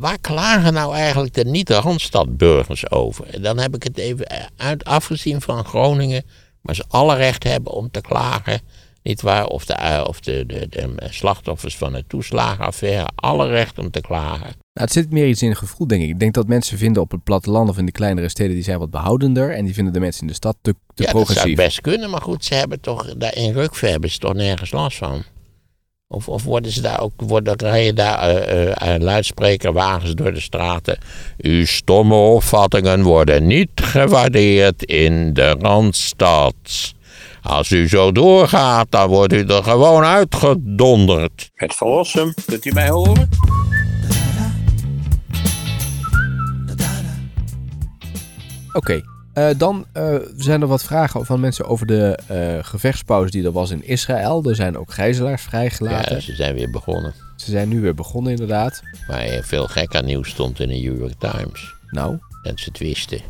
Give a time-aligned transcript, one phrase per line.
[0.00, 3.26] waar klagen nou eigenlijk de niet-Randstadburgers over?
[3.26, 4.26] En dan heb ik het even
[4.56, 6.24] uit, afgezien van Groningen,
[6.60, 8.60] maar ze alle recht hebben om te klagen.
[9.02, 9.46] Niet waar?
[9.46, 14.00] Of de, eh, of de, de, de slachtoffers van de toeslagenaffaire, alle recht om te
[14.00, 14.46] klagen.
[14.72, 16.08] Nou, het zit meer iets in gevoel, denk ik.
[16.08, 18.78] Ik denk dat mensen vinden op het platteland of in de kleinere steden, die zijn
[18.78, 19.54] wat behoudender.
[19.54, 21.44] En die vinden de mensen in de stad te, te ja, progressief.
[21.44, 24.34] dat zou best kunnen, maar goed, ze hebben toch, daar in Rukve hebben ze toch
[24.34, 25.22] nergens last van.
[26.12, 30.98] Of, of worden ze daar ook, worden, rijden daar uh, uh, luidsprekerwagens door de straten?
[31.36, 36.54] Uw stomme opvattingen worden niet gewaardeerd in de Randstad.
[37.42, 41.50] Als u zo doorgaat, dan wordt u er gewoon uitgedonderd.
[41.54, 43.28] Het verlossen, kunt u mij horen?
[48.72, 49.02] Oké,
[49.34, 53.52] uh, dan uh, zijn er wat vragen van mensen over de uh, gevechtspauze die er
[53.52, 54.44] was in Israël.
[54.44, 56.14] Er zijn ook gijzelaars vrijgelaten.
[56.14, 57.14] Ja, ze zijn weer begonnen.
[57.36, 58.82] Ze zijn nu weer begonnen, inderdaad.
[59.08, 61.74] Maar veel gekker nieuws stond in de New York Times.
[61.90, 62.18] Nou?
[62.42, 63.20] Dat ze het wisten.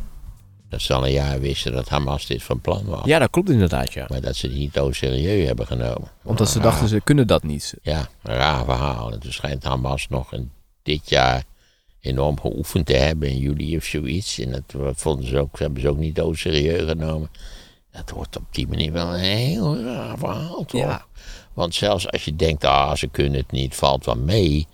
[0.69, 3.05] Dat ze al een jaar wisten dat Hamas dit van plan was.
[3.05, 4.05] Ja, dat klopt inderdaad, ja.
[4.09, 6.07] Maar dat ze het niet zo serieus hebben genomen.
[6.23, 7.73] Omdat ze dachten, ze kunnen dat niet.
[7.81, 9.11] Ja, een raar verhaal.
[9.11, 10.51] En toen schijnt Hamas nog in
[10.83, 11.43] dit jaar
[12.01, 14.39] enorm geoefend te hebben in juli of zoiets.
[14.39, 17.29] En dat vonden ze ook, hebben ze ook niet zo serieus genomen.
[17.91, 20.81] Dat wordt op die manier wel een heel raar verhaal, toch?
[20.81, 21.05] Ja.
[21.53, 24.67] Want zelfs als je denkt, ah, ze kunnen het niet, valt wel mee.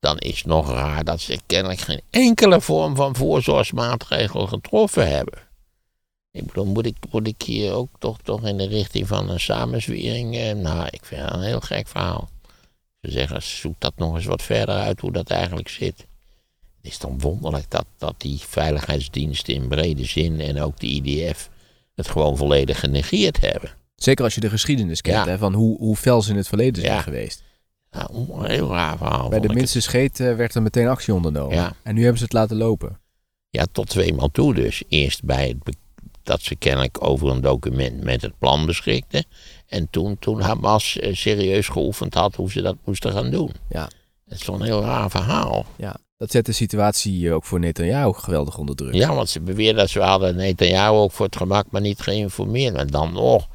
[0.00, 5.38] Dan is het nog raar dat ze kennelijk geen enkele vorm van voorzorgsmaatregel getroffen hebben.
[6.30, 9.40] Ik bedoel, moet ik, moet ik hier ook toch, toch in de richting van een
[9.40, 10.36] samenzwering?
[10.36, 12.28] Eh, nou, ik vind het een heel gek verhaal.
[13.00, 16.06] Ze zeggen, zoek dat nog eens wat verder uit hoe dat eigenlijk zit.
[16.84, 21.50] Het is dan wonderlijk dat, dat die veiligheidsdiensten in brede zin en ook de IDF
[21.94, 23.70] het gewoon volledig genegeerd hebben.
[23.94, 26.82] Zeker als je de geschiedenis kent, hè, van hoe, hoe fel ze in het verleden
[26.82, 27.42] zijn geweest.
[27.90, 29.28] Ja, een heel raar verhaal.
[29.28, 31.56] Bij de minste scheet uh, werd er meteen actie ondernomen.
[31.56, 31.72] Ja.
[31.82, 33.00] En nu hebben ze het laten lopen.
[33.50, 34.82] Ja, tot twee maal toe dus.
[34.88, 35.76] Eerst bij het
[36.22, 39.24] dat ze kennelijk over een document met het plan beschikten.
[39.66, 43.50] En toen, toen Hamas uh, serieus geoefend had hoe ze dat moesten gaan doen.
[43.68, 43.88] Ja.
[44.24, 45.66] Dat is een heel raar verhaal.
[45.76, 45.96] Ja.
[46.16, 48.94] Dat zet de situatie ook voor Netanyahu geweldig onder druk.
[48.94, 52.74] Ja, want ze beweerden dat ze hadden Netanyahu ook voor het gemak maar niet geïnformeerd.
[52.74, 53.48] En dan nog.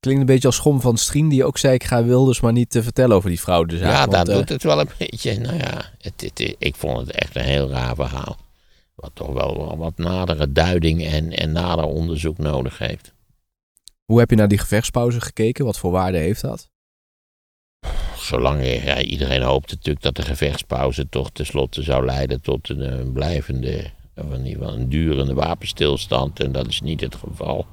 [0.00, 2.70] Klinkt een beetje als Schom van Strien, die ook zei: Ik ga Wilders maar niet
[2.70, 3.92] te vertellen over die fraudezaak.
[3.92, 5.38] Ja, dat uh, doet het wel een beetje.
[5.38, 8.36] Nou ja, het, het, ik vond het echt een heel raar verhaal.
[8.94, 13.12] Wat toch wel wat nadere duiding en, en nader onderzoek nodig heeft.
[14.04, 15.64] Hoe heb je naar die gevechtspauze gekeken?
[15.64, 16.70] Wat voor waarde heeft dat?
[18.16, 23.12] Zolang ja, iedereen hoopte natuurlijk dat de gevechtspauze toch tenslotte zou leiden tot een, een
[23.12, 26.40] blijvende, of in ieder geval een durende wapenstilstand.
[26.40, 27.66] En dat is niet het geval.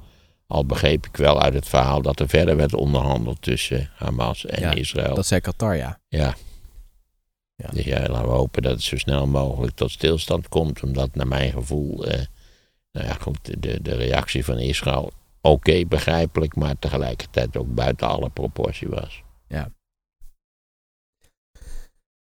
[0.46, 4.60] Al begreep ik wel uit het verhaal dat er verder werd onderhandeld tussen Hamas en
[4.60, 5.14] ja, Israël.
[5.14, 6.00] Dat zei Qatar, ja.
[6.08, 6.34] Ja.
[7.54, 7.68] ja.
[7.72, 10.82] Dus ja, laten we hopen dat het zo snel mogelijk tot stilstand komt.
[10.82, 12.24] Omdat naar mijn gevoel, eh,
[12.92, 18.30] nou ja goed, de, de reactie van Israël oké, begrijpelijk, maar tegelijkertijd ook buiten alle
[18.30, 19.22] proportie was.
[19.48, 19.72] Ja.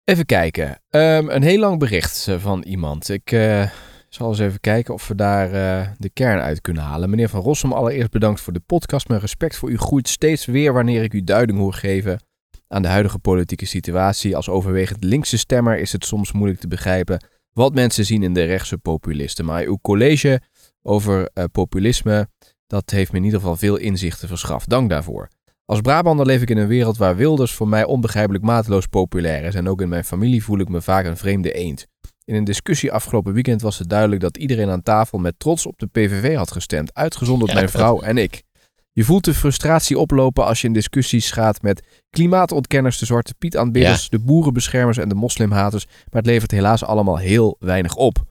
[0.09, 0.69] Even kijken.
[0.89, 3.09] Um, een heel lang bericht eh, van iemand.
[3.09, 3.69] Ik uh,
[4.09, 7.09] zal eens even kijken of we daar uh, de kern uit kunnen halen.
[7.09, 9.07] Meneer Van Rossum, allereerst bedankt voor de podcast.
[9.07, 12.19] Mijn respect voor u groeit steeds weer wanneer ik u duiding hoor geven
[12.67, 14.35] aan de huidige politieke situatie.
[14.35, 18.43] Als overwegend linkse stemmer is het soms moeilijk te begrijpen wat mensen zien in de
[18.43, 19.45] rechtse populisten.
[19.45, 20.41] Maar uw college
[20.81, 22.27] over populisme,
[22.67, 24.69] dat heeft me in ieder geval veel inzichten verschaft.
[24.69, 25.29] Dank daarvoor.
[25.69, 29.55] Als Brabander leef ik in een wereld waar Wilders voor mij onbegrijpelijk mateloos populair is
[29.55, 31.87] en ook in mijn familie voel ik me vaak een vreemde eend.
[32.23, 35.77] In een discussie afgelopen weekend was het duidelijk dat iedereen aan tafel met trots op
[35.77, 38.43] de PVV had gestemd, uitgezonderd mijn vrouw en ik.
[38.91, 43.57] Je voelt de frustratie oplopen als je in discussies gaat met klimaatontkenners, de Zwarte Piet
[43.57, 48.23] aanbidders, de boerenbeschermers en de moslimhaters, maar het levert helaas allemaal heel weinig op.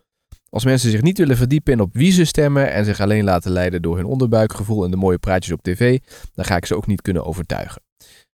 [0.50, 3.50] Als mensen zich niet willen verdiepen in op wie ze stemmen en zich alleen laten
[3.50, 5.98] leiden door hun onderbuikgevoel en de mooie praatjes op tv,
[6.34, 7.82] dan ga ik ze ook niet kunnen overtuigen.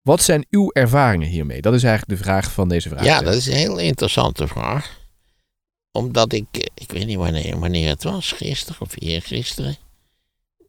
[0.02, 1.62] Wat zijn uw ervaringen hiermee?
[1.62, 3.04] Dat is eigenlijk de vraag van deze vraag.
[3.04, 4.98] Ja, dat is een heel interessante vraag.
[5.92, 9.76] Omdat ik, ik weet niet wanneer, wanneer het was, gisteren of eergisteren.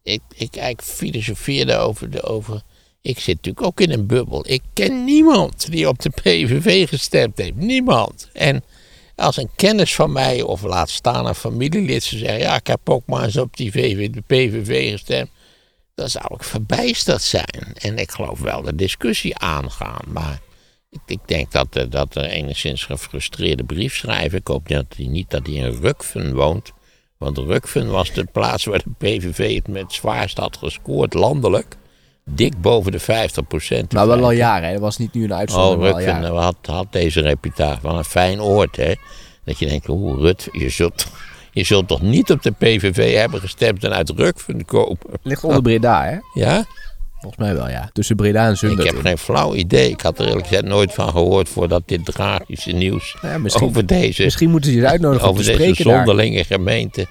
[0.03, 2.61] Ik, ik eigenlijk filosofeerde over, de, over.
[3.01, 4.43] Ik zit natuurlijk ook in een bubbel.
[4.47, 7.55] Ik ken niemand die op de PVV gestemd heeft.
[7.55, 8.29] Niemand.
[8.33, 8.63] En
[9.21, 12.89] als een kennis van mij, of laat staan een familielid, ze zeggen: Ja, ik heb
[12.89, 13.71] ook maar eens op die
[14.11, 15.29] de PVV gestemd.
[15.95, 17.73] Dan zou ik verbijsterd zijn.
[17.73, 20.01] En ik geloof wel de discussie aangaan.
[20.07, 20.39] Maar
[20.89, 24.37] ik, ik denk dat, uh, dat er enigszins gefrustreerde brief schrijven.
[24.37, 26.71] Ik hoop dat hij niet dat hij in Rukven woont.
[27.17, 31.77] Want Rukven was de plaats waar de PVV het met zwaarst had gescoord, landelijk.
[32.35, 33.93] Dik boven de 50 procent.
[33.93, 34.73] Maar wel al jaren, hè?
[34.73, 36.37] Dat was niet nu een Oh, uitzondering, maar al Rukven jaren.
[36.37, 37.79] had, had deze reputatie.
[37.81, 38.93] Wel een fijn oord, hè.
[39.45, 41.07] Dat je denkt, oeh, Rut, je zult,
[41.51, 44.97] je zult toch niet op de PVV hebben gestemd en uit Rukven komen?
[45.23, 46.17] Ligt onder Breda, hè?
[46.41, 46.65] Ja?
[47.19, 47.89] Volgens mij wel, ja.
[47.93, 48.87] Tussen Breda en Ik Zundert.
[48.87, 49.01] heb in.
[49.01, 49.89] geen flauw idee.
[49.89, 53.67] Ik had er eerlijk gezegd nooit van gehoord voordat dit tragische nieuws Nou ja, misschien,
[53.67, 57.05] over deze, misschien moeten ze je uitnodigen om over deze zonderlinge gemeente.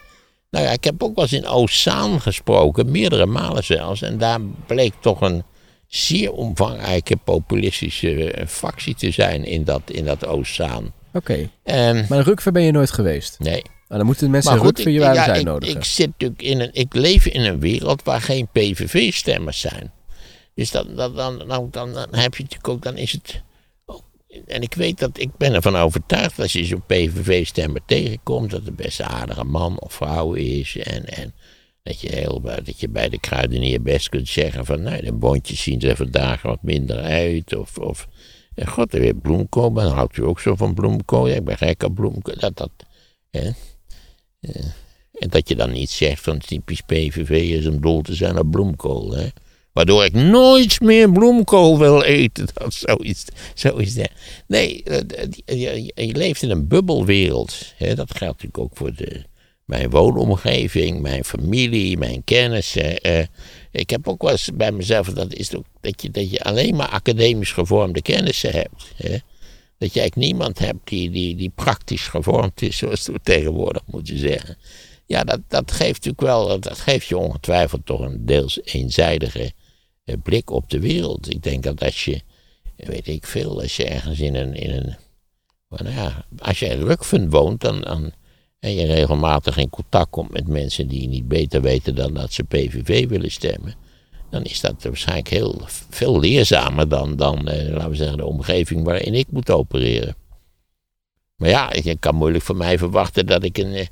[0.51, 4.03] Nou ja, ik heb ook wel eens in Ozaan gesproken, meerdere malen zelfs.
[4.03, 5.43] En daar bleek toch een
[5.87, 10.93] zeer omvangrijke populistische eh, factie te zijn in dat, in dat Ozaan.
[11.13, 11.51] Oké.
[11.63, 13.39] En, Maar in Rukver ben je nooit geweest.
[13.39, 13.63] nee.
[13.89, 15.77] Maar dan moeten de mensen Maar in goed, Rukver je ja, ik, uitnodigen.
[15.77, 19.93] ik zit natuurlijk in een, ik leef in een wereld waar geen PVV-stemmers zijn.
[20.55, 23.43] Dus dan, dan, dan, dan, dan heb je natuurlijk ook, dan is het.
[24.47, 28.65] En ik weet dat, ik ben ervan overtuigd dat als je zo'n PVV-stemmer tegenkomt, dat
[28.65, 30.77] het best aardige man of vrouw is.
[30.77, 31.35] En, en
[31.83, 35.63] dat, je heel, dat je bij de kruidenier best kunt zeggen van, nee, de bondjes
[35.63, 37.57] zien er vandaag wat minder uit.
[37.57, 38.09] Of, of
[38.67, 41.29] god, er weer bloemkool, maar dan houdt u ook zo van bloemkool.
[41.29, 42.35] Ja, ik ben gek op bloemkool.
[42.39, 42.71] Dat, dat,
[43.31, 43.51] hè.
[45.13, 48.51] En dat je dan niet zegt van typisch PVV is om dol te zijn op
[48.51, 49.13] bloemkool.
[49.13, 49.29] Hè?
[49.81, 52.47] Waardoor ik nooit meer bloemkool wil eten.
[52.55, 53.25] Dat zoiets,
[53.55, 54.09] zo is dat.
[54.47, 54.99] Nee, eh,
[55.45, 57.73] je, je- je leeft in een bubbelwereld.
[57.77, 57.95] Hè?
[57.95, 59.23] Dat geldt natuurlijk ook voor de,
[59.65, 62.99] mijn woonomgeving, mijn familie, mijn kennissen.
[63.01, 63.25] eh.
[63.71, 66.77] ik heb ook wel eens bij mezelf, dat is ook dat je, dat je alleen
[66.77, 68.93] maar academisch gevormde kennissen hebt.
[68.97, 69.17] Hè?
[69.79, 74.19] Dat je eigenlijk niemand hebt die, die, die praktisch gevormd is, zoals we tegenwoordig moeten
[74.19, 74.57] zeggen.
[75.07, 79.51] Ja, dat, dat geeft natuurlijk wel, dat geeft je ongetwijfeld toch een deels eenzijdige eh,
[80.23, 81.31] blik op de wereld.
[81.31, 82.21] Ik denk dat als je,
[82.77, 84.97] weet ik veel, als je ergens in een, in een
[85.69, 88.13] nou ja, als je in Rukven woont, dan,
[88.61, 92.45] en je regelmatig in contact komt met mensen die niet beter weten dan dat ze
[92.45, 93.75] PVV willen stemmen,
[94.31, 95.61] dan is dat waarschijnlijk heel
[95.91, 100.17] veel leerzamer dan, dan eh, laten we zeggen, de omgeving waarin ik moet opereren.
[101.37, 103.87] Maar ja, je kan moeilijk van mij verwachten dat ik een, eh,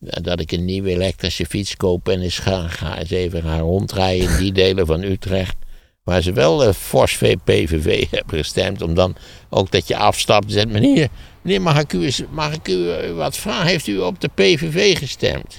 [0.00, 4.30] dat ik een nieuwe elektrische fiets koop en eens ga, ga eens even gaan rondrijden
[4.30, 5.56] in die delen van Utrecht.
[6.02, 8.82] Waar ze wel uh, fors PVV hebben gestemd.
[8.82, 9.16] Om dan
[9.48, 11.08] ook dat je afstapt en zegt: Meneer,
[11.42, 13.66] meneer mag, ik u mag ik u eh, wat vragen?
[13.66, 15.58] Heeft u op de PVV gestemd?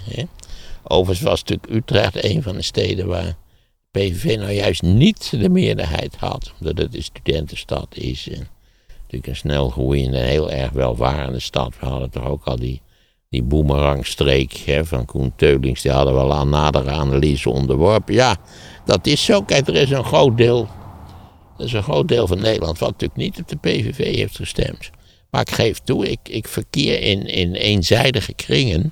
[0.84, 3.36] Overigens was natuurlijk Utrecht een van de steden waar
[3.92, 6.54] PVV nou juist niet de meerderheid had.
[6.60, 8.30] Omdat het een studentenstad is.
[8.30, 8.48] En
[8.88, 11.74] natuurlijk een snel groeiende, heel erg welvarende stad.
[11.80, 12.82] We hadden toch ook al die,
[13.32, 15.82] die boemerangstreek hè, van Koen Teulings.
[15.82, 18.14] Die hadden we al aan nadere analyse onderworpen.
[18.14, 18.38] Ja,
[18.86, 19.42] dat is zo.
[19.42, 20.68] Kijk, er is een groot deel.
[21.58, 24.90] Er is een groot deel van Nederland wat natuurlijk niet op de PVV heeft gestemd.
[25.30, 28.92] Maar ik geef toe, ik, ik verkeer in, in eenzijdige kringen.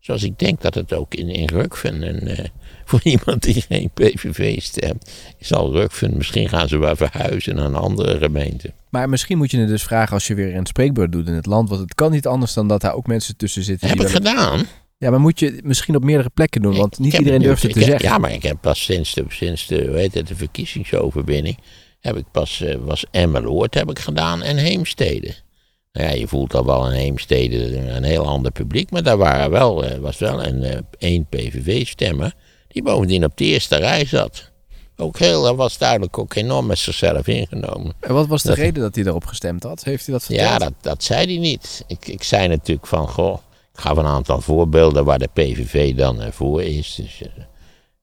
[0.00, 2.02] Zoals ik denk dat het ook in, in Rukven.
[2.02, 2.44] En, eh,
[2.90, 5.10] voor iemand die geen PVV stemt.
[5.40, 8.72] Zal Rukven, misschien gaan ze wel verhuizen naar een andere gemeente.
[8.88, 11.46] Maar misschien moet je het dus vragen als je weer een spreekbeurt doet in het
[11.46, 11.68] land.
[11.68, 13.88] Want het kan niet anders dan dat daar ook mensen tussen zitten.
[13.88, 14.66] Heb die ik gedaan.
[14.98, 16.76] Ja, maar moet je het misschien op meerdere plekken doen.
[16.76, 18.08] Want niet iedereen durft het te zeggen.
[18.08, 21.58] Ja, maar ik heb pas sinds de, sinds de, hoe heet het, de verkiezingsoverwinning.
[22.00, 25.34] Heb ik pas, eh, was Emmeloord heb ik gedaan en Heemstede.
[25.92, 28.90] Nou ja, je voelt al wel in Heemstede een heel ander publiek.
[28.90, 32.34] Maar daar waren wel, eh, was wel een, eh, één PVV-stemmer.
[32.72, 34.50] Die bovendien op de eerste rij zat.
[34.96, 37.92] Ook heel, dat was duidelijk ook enorm met zichzelf ingenomen.
[38.00, 39.84] En wat was de Dat- reden dat hij daarop gestemd had?
[39.84, 40.48] Heeft hij dat verteld?
[40.48, 41.84] Ja, dat, dat zei hij niet.
[41.86, 43.38] Ik, ik zei natuurlijk van, goh,
[43.74, 46.94] ik gaf een aantal voorbeelden waar de PVV dan eh, voor is.
[46.94, 47.42] Dus eh,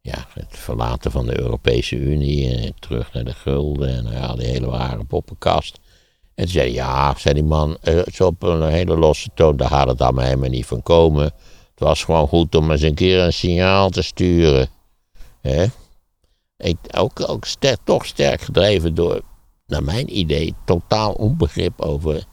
[0.01, 4.47] ja, het verlaten van de Europese Unie, en terug naar de gulden en ja, die
[4.47, 5.79] hele ware poppenkast.
[6.35, 9.57] En toen zei hij, ja, zei die man, eh, zo op een hele losse toon,
[9.57, 11.31] daar gaat het allemaal helemaal niet van komen.
[11.77, 14.67] Het was gewoon goed om eens een keer een signaal te sturen.
[15.41, 15.65] Hè?
[16.57, 19.21] Ik, ook ook sterk, toch sterk gedreven door,
[19.67, 22.25] naar mijn idee, totaal onbegrip over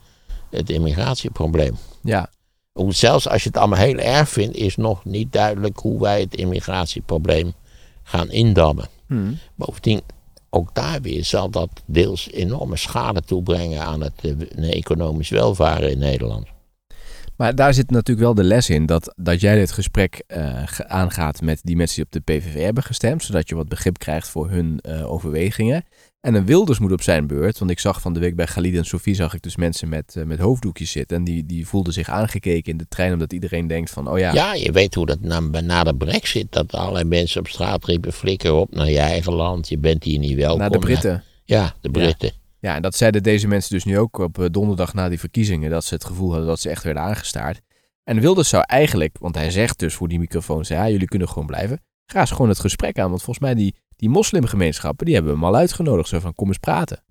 [0.51, 1.77] het immigratieprobleem.
[2.03, 2.31] Ja,
[2.73, 6.21] Hoe, zelfs als je het allemaal heel erg vindt, is nog niet duidelijk hoe wij
[6.21, 7.53] het immigratieprobleem
[8.03, 8.89] gaan indammen.
[9.07, 9.39] Hmm.
[9.55, 10.01] Bovendien,
[10.51, 15.99] ook daar weer zal dat deels enorme schade toebrengen aan het eh, economisch welvaren in
[15.99, 16.47] Nederland.
[17.37, 21.41] Maar daar zit natuurlijk wel de les in dat, dat jij dit gesprek eh, aangaat
[21.41, 24.51] met die mensen die op de PVV hebben gestemd, zodat je wat begrip krijgt voor
[24.51, 25.85] hun eh, overwegingen.
[26.21, 28.79] En een Wilders moet op zijn beurt, want ik zag van de week bij Galide
[28.79, 31.93] en Sofie zag ik dus mensen met, eh, met hoofddoekjes zitten en die, die voelden
[31.93, 35.07] zich aangekeken in de trein omdat iedereen denkt van, oh ja, Ja, je weet hoe
[35.07, 38.99] dat na, na de brexit, dat allerlei mensen op straat riepen, flikker op naar je
[38.99, 40.59] eigen land, je bent hier niet welkom.
[40.59, 41.23] naar de Britten.
[41.45, 42.29] Ja, de Britten.
[42.29, 42.44] Ja,
[42.75, 45.85] en dat zeiden deze mensen dus nu ook op eh, donderdag na die verkiezingen, dat
[45.85, 47.61] ze het gevoel hadden dat ze echt werden aangestaard.
[48.05, 51.29] En Wilders zou eigenlijk, want hij zegt dus voor die microfoon, zei, ja, jullie kunnen
[51.29, 51.81] gewoon blijven.
[52.07, 55.45] Ga eens gewoon het gesprek aan, want volgens mij die, die moslimgemeenschappen, die hebben hem
[55.45, 56.09] al uitgenodigd.
[56.09, 57.03] Zo van, kom eens praten.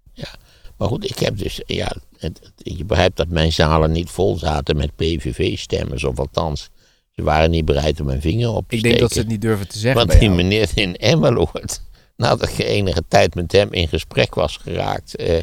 [0.77, 4.37] Maar goed, ik heb dus, ja, het, het- je begrijpt dat mijn zalen niet vol
[4.37, 6.69] zaten met PVV-stemmers, of althans,
[7.11, 8.99] ze waren niet bereid om een vinger op te Ik denk steken.
[8.99, 11.81] dat ze het niet durven te zeggen Want die meneer in Emmeloord,
[12.23, 15.37] nadat ik enige tijd met hem in gesprek was geraakt, eh,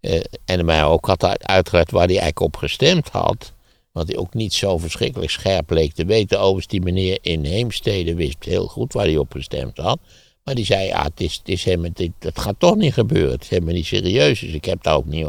[0.00, 3.52] eh, en mij ook had uit- uitgelegd waar hij eigenlijk op gestemd had,
[3.92, 6.38] wat hij ook niet zo verschrikkelijk scherp leek te weten.
[6.38, 9.98] Overigens, die meneer in Heemstede wist heel goed waar hij op gestemd had.
[10.44, 13.32] Maar die zei, ja, het, is, het, is dit, dat gaat toch niet gebeuren.
[13.32, 14.40] Het is helemaal niet serieus.
[14.40, 15.26] Dus ik heb daar ook niet,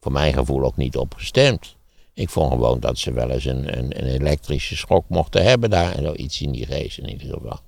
[0.00, 1.76] voor mijn gevoel ook niet op gestemd.
[2.14, 5.94] Ik vond gewoon dat ze wel eens een, een, een elektrische schok mochten hebben daar.
[5.94, 7.60] En zoiets in die geest in ieder geval.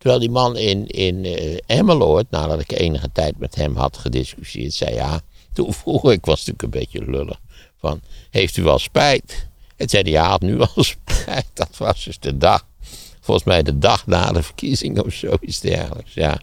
[0.00, 4.72] Terwijl die man in, in eh, Emmeloord, nadat ik enige tijd met hem had gediscussieerd,
[4.72, 5.20] zei ja,
[5.52, 7.40] toen vroeg ik, was natuurlijk een beetje lullig,
[7.76, 9.48] van, heeft u wel spijt?
[9.76, 11.46] En zei hij, ja, had nu wel spijt.
[11.54, 12.66] Dat was dus de dag,
[13.20, 16.40] volgens mij de dag na de verkiezing of zoiets dergelijks, ja.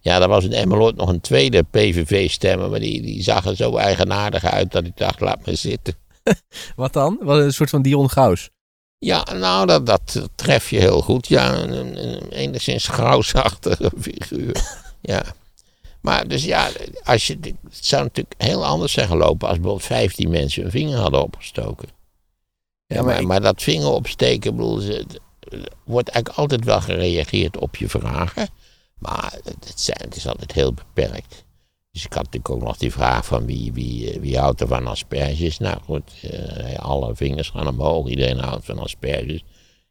[0.00, 3.76] Ja, er was in Emmeloord nog een tweede PVV-stemmer, maar die, die zag er zo
[3.76, 5.94] eigenaardig uit dat ik dacht, laat me zitten.
[6.76, 7.18] Wat dan?
[7.20, 8.50] Wat een soort van Dion Gaus.
[9.04, 11.28] Ja, nou, dat, dat tref je heel goed.
[11.28, 14.62] Ja, een, een, een enigszins grausachtige figuur.
[15.00, 15.22] ja.
[16.00, 16.68] Maar dus ja,
[17.04, 17.54] als je, het
[17.86, 21.88] zou natuurlijk heel anders zijn gelopen als bijvoorbeeld 15 mensen hun vinger hadden opgestoken.
[22.86, 25.06] Ja, maar maar, ik- maar dat vinger opsteken, bedoel, ze-
[25.84, 28.48] wordt eigenlijk altijd wel gereageerd op je vragen.
[28.98, 31.44] Maar het, zijn, het is altijd heel beperkt.
[31.92, 34.66] Dus ik had natuurlijk ook nog die vraag van wie, wie, eh, wie houdt er
[34.66, 35.58] van asperges.
[35.58, 39.44] Nou goed, eh, alle vingers gaan omhoog, iedereen houdt van asperges.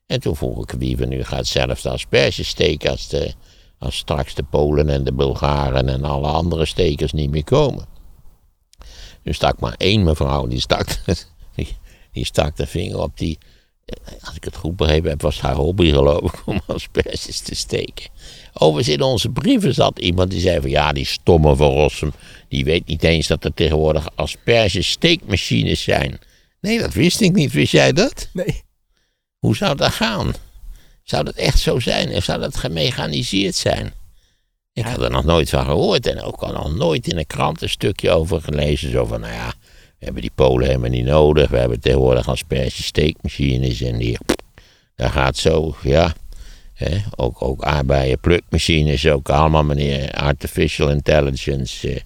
[0.05, 3.34] En toen vroeg ik wie van u gaat zelf de asperges steken als, de,
[3.79, 7.86] als straks de Polen en de Bulgaren en alle andere stekers niet meer komen.
[9.24, 10.88] Nu stak maar één mevrouw, die stak,
[12.12, 13.38] die, stak de vinger op die,
[14.21, 18.09] als ik het goed begrepen heb, was haar hobby geloof ik om asperges te steken.
[18.53, 22.13] Overigens in onze brieven zat iemand die zei van ja, die stomme van Rossum,
[22.47, 26.19] die weet niet eens dat er tegenwoordig asperges steekmachines zijn.
[26.61, 27.51] Nee, dat wist ik niet.
[27.51, 28.29] Wist jij dat?
[28.33, 28.61] Nee.
[29.39, 30.33] Hoe zou dat gaan?
[31.03, 32.15] Zou dat echt zo zijn?
[32.15, 33.93] Of zou dat gemechaniseerd zijn?
[34.73, 37.61] Ik had er nog nooit van gehoord en ook al nog nooit in een krant
[37.61, 38.91] een stukje over gelezen.
[38.91, 39.53] Zo van, nou ja,
[40.05, 41.50] hebben die Polen helemaal niet nodig.
[41.50, 44.17] We hebben tegenwoordig asperges steekmachines en die,
[44.96, 46.13] daar gaat zo, ja.
[47.15, 51.89] Ook, ook aardbeien plukmachines, ook allemaal meneer artificial intelligence.
[51.93, 52.01] eh.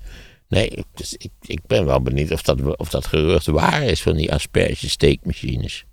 [0.48, 4.16] nee, dus ik, ik ben wel benieuwd of dat, of dat gerucht waar is van
[4.16, 5.86] die asperges steekmachines.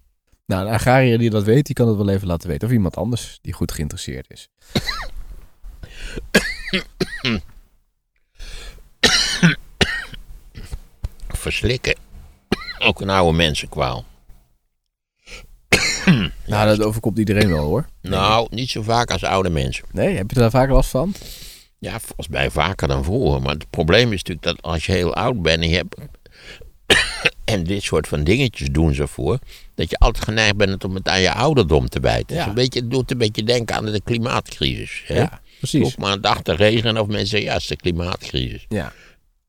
[0.46, 2.68] Nou, een agrariër die dat weet, die kan het wel even laten weten.
[2.68, 4.48] Of iemand anders die goed geïnteresseerd is.
[11.42, 11.94] Verslikken.
[12.78, 14.04] Ook een oude mensenkwaal.
[16.46, 17.86] Nou, dat overkomt iedereen wel hoor.
[18.00, 19.84] Nou, niet zo vaak als oude mensen.
[19.92, 21.14] Nee, heb je daar vaak last van?
[21.78, 23.42] Ja, volgens mij vaker dan vroeger.
[23.42, 25.96] Maar het probleem is natuurlijk dat als je heel oud bent en je hebt...
[27.44, 29.38] en dit soort van dingetjes doen ze voor...
[29.74, 32.36] dat je altijd geneigd bent om het aan je ouderdom te bijten.
[32.36, 32.46] Ja.
[32.48, 35.02] een beetje, het doet een beetje denken aan de klimaatcrisis.
[35.06, 35.18] Hè?
[35.18, 35.84] Ja, precies.
[35.84, 37.48] Ook maar een dag te regenen of mensen zeggen...
[37.48, 38.66] ja, het is de klimaatcrisis.
[38.68, 38.92] Ja.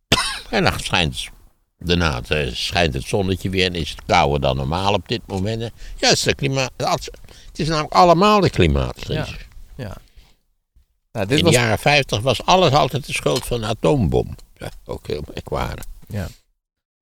[0.50, 1.30] En dan schijnt,
[1.84, 5.62] daarna eh, schijnt het zonnetje weer en is het kouder dan normaal op dit moment.
[5.62, 9.36] Ja, het is, de klimaat, het is namelijk allemaal de klimaatcrisis.
[11.12, 11.54] Nou, dit In was...
[11.54, 14.36] de jaren 50 was alles altijd de schuld van een atoombom.
[14.58, 15.86] Ja, ook heel merkwaardig.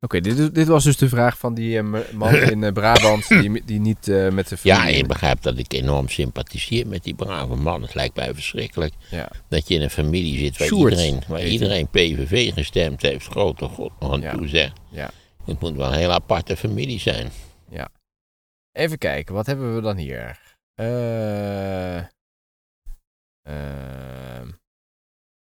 [0.03, 3.65] Oké, dit, dit was dus de vraag van die eh, man in eh, Brabant die,
[3.65, 7.55] die niet eh, met de Ja, je begrijpt dat ik enorm sympathiseer met die brave
[7.55, 7.81] man.
[7.81, 9.31] Het lijkt mij verschrikkelijk Ja.
[9.48, 13.27] dat je in een familie zit waar Sjoerd iedereen, waar iedereen PVV gestemd heeft.
[13.27, 14.31] Grote god nog aan Ja.
[14.31, 14.72] toe zeg.
[14.89, 15.10] Ja.
[15.46, 17.29] Het moet wel een hele aparte familie zijn.
[18.72, 20.39] Even kijken, wat hebben we dan hier?
[20.75, 22.05] Eh, ehm,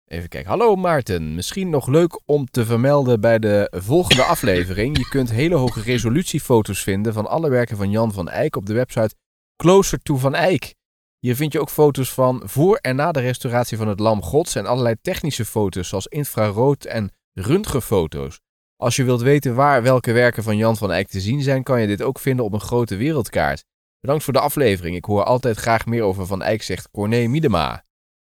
[0.08, 0.50] even kijken.
[0.50, 4.98] Hallo Maarten, misschien nog leuk om te vermelden bij de volgende aflevering.
[4.98, 8.74] Je kunt hele hoge resolutiefoto's vinden van alle werken van Jan van Eyck op de
[8.74, 9.16] website
[9.56, 10.76] Closer to Van Eyck.
[11.20, 14.56] Hier vind je ook foto's van voor en na de restauratie van het Lam Gods
[14.56, 18.40] en allerlei technische foto's zoals infrarood en röntgenfoto's.
[18.76, 21.82] Als je wilt weten waar welke werken van Jan van Eyck te zien zijn, kan
[21.82, 23.64] je dit ook vinden op een grote wereldkaart.
[24.00, 24.96] Bedankt voor de aflevering.
[24.96, 27.84] Ik hoor altijd graag meer over Van Eyck, zegt Corné Miedema.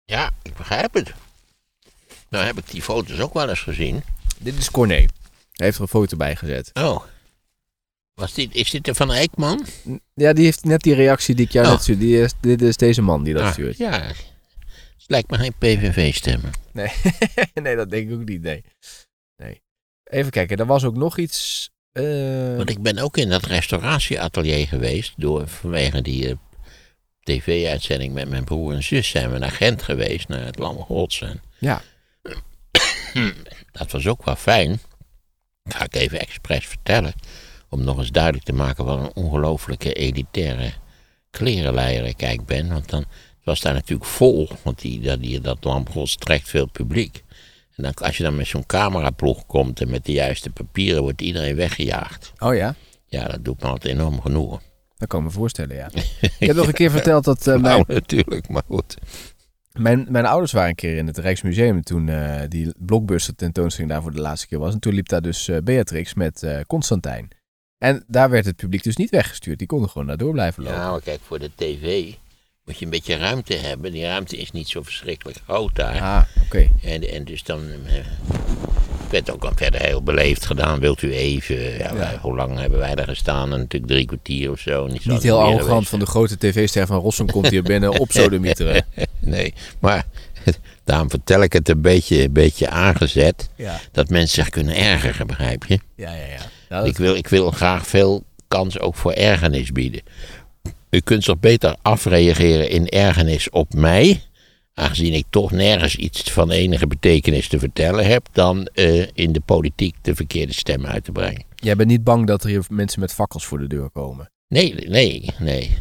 [0.05, 1.28] Ja, ik begrijp het.
[2.29, 4.03] Nou heb ik die foto's ook wel eens gezien.
[4.39, 4.95] Dit is Corné.
[4.95, 5.07] Hij
[5.53, 6.69] heeft er een foto bij gezet.
[6.73, 7.03] Oh.
[8.13, 9.65] Was dit, is dit de Van Eyckman?
[10.13, 11.71] Ja, die heeft net die reactie die ik jou Oh.
[11.71, 12.05] net stuurde.
[12.05, 13.77] Die is, dit is deze man die dat Ah, stuurt.
[13.77, 13.91] ja.
[14.01, 16.51] Het lijkt me geen PVV-stemmen.
[16.73, 16.91] Nee.
[17.63, 18.41] nee, dat denk ik ook niet.
[18.41, 18.63] Nee.
[19.37, 19.61] nee.
[20.03, 21.69] Even kijken, er was ook nog iets.
[21.91, 26.35] eh, Want ik ben ook in dat restauratieatelier geweest door, vanwege die eh,
[27.23, 31.21] tv-uitzending met mijn broer en zus zijn we naar Gent geweest, naar het Lam Gods.
[31.21, 31.41] En
[33.13, 33.31] Ja.
[33.71, 34.79] dat was ook wel fijn.
[35.63, 37.13] Ga ik even expres vertellen.
[37.69, 40.73] Om nog eens duidelijk te maken wat een ongelooflijke elitaire
[41.31, 42.69] klerenleier ik eigenlijk ben.
[42.73, 44.49] Want dan het was daar natuurlijk vol.
[44.63, 47.23] Want die, dat, die, dat trekt veel publiek.
[47.75, 51.21] En dan, als je dan met zo'n cameraploeg komt en met de juiste papieren, wordt
[51.21, 52.31] iedereen weggejaagd.
[52.39, 52.75] Oh ja?
[53.05, 54.61] Ja, dat doet me altijd enorm genoegen.
[54.97, 55.89] Dat kan ik me voorstellen, ja.
[56.39, 58.97] Je hebt nog een keer verteld dat eh, Nou, natuurlijk, maar goed.
[59.79, 64.01] Mijn, mijn ouders waren een keer in het Rijksmuseum toen eh, die blockbuster tentoonstelling daar
[64.01, 64.73] voor de laatste keer was.
[64.73, 67.27] En toen liep daar dus eh, Beatrix met eh, Constantijn.
[67.77, 69.57] En daar werd het publiek dus niet weggestuurd.
[69.57, 70.79] Die konden gewoon daardoor blijven lopen.
[70.79, 72.13] Ja, maar kijk, voor de tv
[72.65, 73.91] moet je een beetje ruimte hebben.
[73.91, 76.01] Die ruimte is niet zo verschrikkelijk groot daar.
[76.01, 76.69] Ah, oké.
[76.83, 77.61] En, en dus dan
[79.09, 80.79] werd ook al verder heel beleefd gedaan.
[80.79, 83.53] Wilt u even, ja, wij- hoe lang hebben wij daar gestaan?
[83.53, 84.87] En natuurlijk drie kwartier of zo.
[84.87, 85.89] Niet, Niet heel arrogant geweest.
[85.89, 88.85] van de grote tv-ster van Rossum komt hier binnen op sodemieteren.
[89.19, 90.05] Nee, maar
[90.83, 93.49] daarom vertel ik het een beetje, een beetje aangezet.
[93.55, 95.79] Ja, Dat mensen zich kunnen ergeren, begrijp je?
[95.95, 96.25] ja, ja.
[96.25, 96.39] ja.
[96.69, 100.01] Nou, Ik wil, ik wil graag veel kans ook voor ergernis bieden.
[100.89, 104.21] U kunt zich beter afreageren in ergernis op mij,
[104.79, 109.41] aangezien ik toch nergens iets van enige betekenis te vertellen heb, dan eh, in de
[109.45, 111.43] politiek de verkeerde stem uit te brengen.
[111.55, 114.29] Jij bent niet bang dat er hier mensen met fakkels voor de deur komen?
[114.47, 115.77] Nee, nee, nee.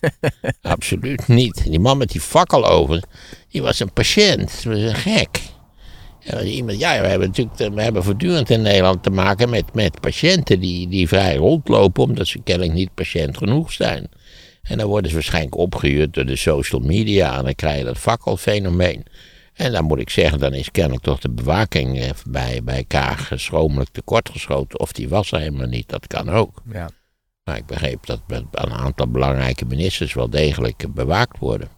[0.62, 1.64] Absoluut niet.
[1.64, 3.02] Die man met die fakkel over,
[3.48, 4.64] die was een patiënt.
[4.64, 5.40] Dat was een gek.
[6.44, 10.60] Iemand, ja, we hebben natuurlijk we hebben voortdurend in Nederland te maken met, met patiënten
[10.60, 14.08] die, die vrij rondlopen omdat ze kennelijk niet patiënt genoeg zijn.
[14.70, 17.98] En dan worden ze waarschijnlijk opgehuurd door de social media en dan krijg je dat
[17.98, 19.04] fakkelfenomeen.
[19.52, 23.32] En dan moet ik zeggen, dan is kennelijk toch de bewaking eh, bij, bij Kaag
[23.34, 24.80] schromelijk tekortgeschoten.
[24.80, 26.62] Of die was er helemaal niet, dat kan ook.
[26.72, 26.90] Ja.
[27.44, 31.68] Maar ik begreep dat met een aantal belangrijke ministers wel degelijk bewaakt worden.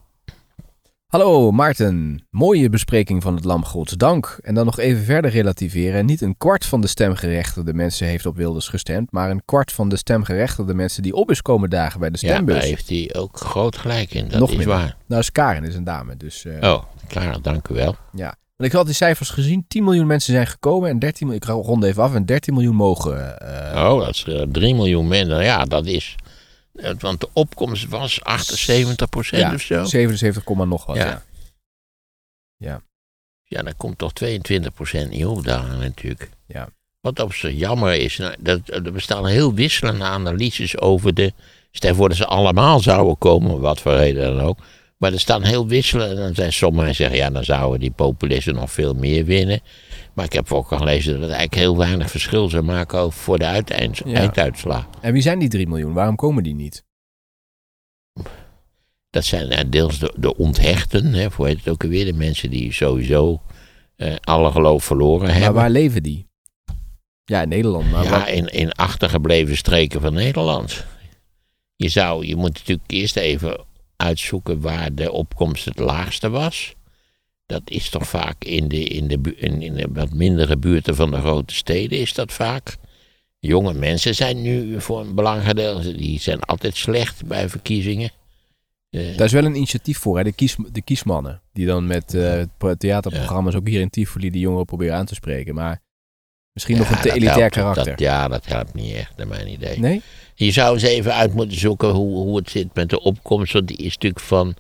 [1.13, 4.39] Hallo Maarten, mooie bespreking van het Lam Gods Dank.
[4.43, 6.07] En dan nog even verder relativeren.
[6.07, 9.89] Niet een kwart van de stemgerechtigde mensen heeft op Wilders gestemd, maar een kwart van
[9.89, 12.55] de stemgerechtigde mensen die op is komen dagen bij de Ja, stembus.
[12.55, 14.29] daar heeft hij ook groot gelijk in.
[14.29, 14.77] Dat Nog is minder.
[14.77, 14.97] waar.
[15.07, 17.97] Nou, Skaren is een dame, dus eh, Oh, klaar, dank u wel.
[18.13, 18.35] ja.
[18.57, 21.67] Want ik had die cijfers gezien, 10 miljoen mensen zijn gekomen en 13 miljoen, ik
[21.67, 23.39] rond even af, en 13 miljoen mogen.
[23.75, 25.43] eh, Oh, dat is eh, 3 miljoen minder.
[25.43, 26.15] Ja, dat is.
[26.99, 29.85] Want de opkomst was 78 ja, of zo.
[29.85, 30.97] 77, komma nog wat.
[30.97, 31.23] Ja.
[32.57, 32.83] Ja.
[33.43, 36.31] Ja, dan komt toch 22% niet op daar natuurlijk.
[36.47, 36.69] Ja.
[37.01, 41.33] Wat op zich jammer is, nou, dat, er bestaan heel wisselende analyses over de.
[41.71, 44.59] Stel voor dat ze allemaal zouden komen, wat voor reden dan ook.
[44.97, 46.15] Maar er staan heel wisselende.
[46.15, 49.61] En dan zijn sommigen zeggen, ja, dan zouden die populisten nog veel meer winnen.
[50.13, 53.21] Maar ik heb ook al gelezen dat het eigenlijk heel weinig verschil zou maken over
[53.21, 54.15] voor de uiteind, Ja.
[54.15, 54.89] einduitslag.
[55.01, 55.93] En wie zijn die 3 miljoen?
[55.93, 56.85] Waarom komen die niet?
[59.11, 62.73] Dat zijn eh, deels de, de onthechten, hè, voor het ook alweer, de mensen die
[62.73, 63.43] sowieso
[63.97, 65.55] eh, alle geloof verloren Maar hebben.
[65.55, 66.27] waar leven die?
[67.25, 67.91] Ja, in Nederland.
[67.91, 70.85] Maar ja, in, in achtergebleven streken van Nederland.
[71.77, 73.65] Je, zou, je moet natuurlijk eerst even
[73.97, 76.75] uitzoeken waar de opkomst het laagste was.
[77.47, 81.11] Dat is toch vaak in de, in de, in, in de wat mindere buurten van
[81.11, 82.77] de grote steden is dat vaak.
[83.39, 88.11] Jonge mensen zijn nu voor een belangrijk gedeelte, die zijn altijd slecht bij verkiezingen.
[88.91, 90.25] Eh, Daar is wel een initiatief voor, hè?
[90.25, 91.41] De, kies, de kiesmannen.
[91.53, 92.17] Die dan met
[92.59, 95.55] pro- theaterprogramma's ook hier in Tivoli die jongeren proberen aan te spreken.
[95.55, 95.81] Maar
[96.53, 97.85] misschien nog een te elitair helpt- karakter.
[97.85, 99.79] Dat, ja, dat helpt niet echt, naar mijn idee.
[99.79, 100.03] Nee?
[100.35, 103.53] Je zou eens even uit moeten zoeken hoe, hoe het zit met de opkomst.
[103.53, 104.55] Want die is natuurlijk van,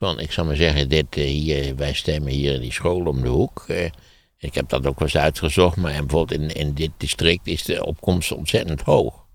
[0.00, 3.22] van ik zal maar zeggen, dit, eh, hier, wij stemmen hier in die school om
[3.22, 3.64] de hoek.
[3.68, 3.90] eh.
[4.38, 5.76] ik heb dat ook wel eens uitgezocht.
[5.76, 9.26] Maar bijvoorbeeld in, in dit district is de opkomst ontzettend hoog.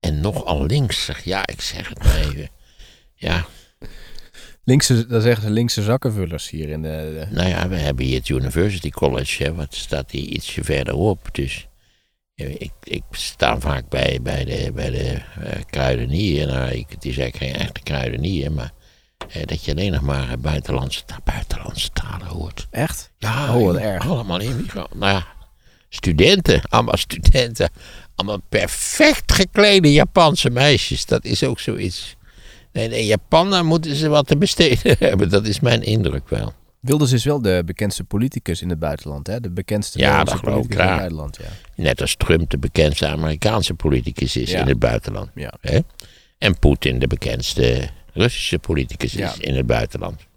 [0.00, 2.48] En nogal links, ja, ik zeg het maar even.
[3.14, 3.46] Ja,
[4.64, 7.26] Linkse, dan zeggen ze linkse zakkenvullers hier in de...
[7.30, 11.28] nou ja, we hebben hier het University College, hè, wat staat hier ietsje verderop.
[11.32, 11.68] Dus
[12.34, 16.46] eh, ik, ik sta vaak bij, bij de, bij de eh, kruidenier.
[16.46, 18.72] Nou, ik, het is eigenlijk geen echte kruidenier, maar
[19.44, 22.66] dat je alleen nog maar eh, buitenlandse, buitenlandse talen hoort.
[22.70, 23.10] Echt?
[23.18, 24.08] Ja, Oh, erg.
[24.08, 24.98] allemaal immigranten.
[24.98, 25.26] Nou ja,
[25.88, 27.70] studenten, allemaal studenten.
[28.14, 31.06] Allemaal perfect geklede Japanse meisjes.
[31.06, 32.16] Dat is ook zoiets.
[32.72, 35.28] Nee, in Japan daar moeten ze wat te besteden hebben.
[35.30, 36.52] Dat is mijn indruk wel.
[36.80, 39.40] Wilders is wel de bekendste politicus in het buitenland, hè?
[39.40, 41.82] De bekendste Ja, dat ik politicus in het buitenland, ja.
[41.82, 44.60] Net als Trump de bekendste Amerikaanse politicus is Ja.
[44.60, 45.30] in het buitenland.
[45.34, 45.52] Ja.
[45.60, 45.78] Hè?
[46.38, 49.30] En Poetin de bekendste Russische politicus Ja.
[49.30, 50.30] is in het buitenland.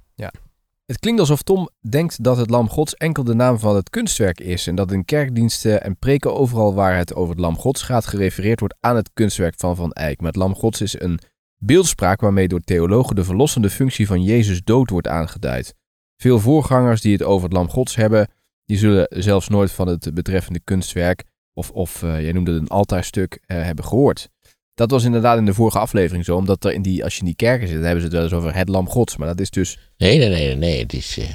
[0.86, 4.40] Het klinkt alsof Tom denkt dat het Lam Gods enkel de naam van het kunstwerk
[4.40, 8.06] is en dat in kerkdiensten en preken overal waar het over het Lam Gods gaat
[8.06, 10.18] gerefereerd wordt aan het kunstwerk van Van Eyck.
[10.20, 11.20] Maar het Lam Gods is een
[11.58, 15.76] beeldspraak waarmee door theologen de verlossende functie van Jezus dood wordt aangeduid.
[16.18, 18.28] Veel voorgangers die het over het lam gods hebben,
[18.66, 22.68] die zullen zelfs nooit van het betreffende kunstwerk of, of uh, jij noemde het een
[22.68, 24.30] altaarstuk, uh, hebben gehoord.
[24.76, 27.26] Dat was inderdaad in de vorige aflevering zo, omdat er in die, als je in
[27.26, 29.40] die kerken zit, dan hebben ze het wel eens over het lam gods, maar dat
[29.40, 29.78] is dus...
[29.98, 31.26] Nee, nee, nee, nee, het is uh,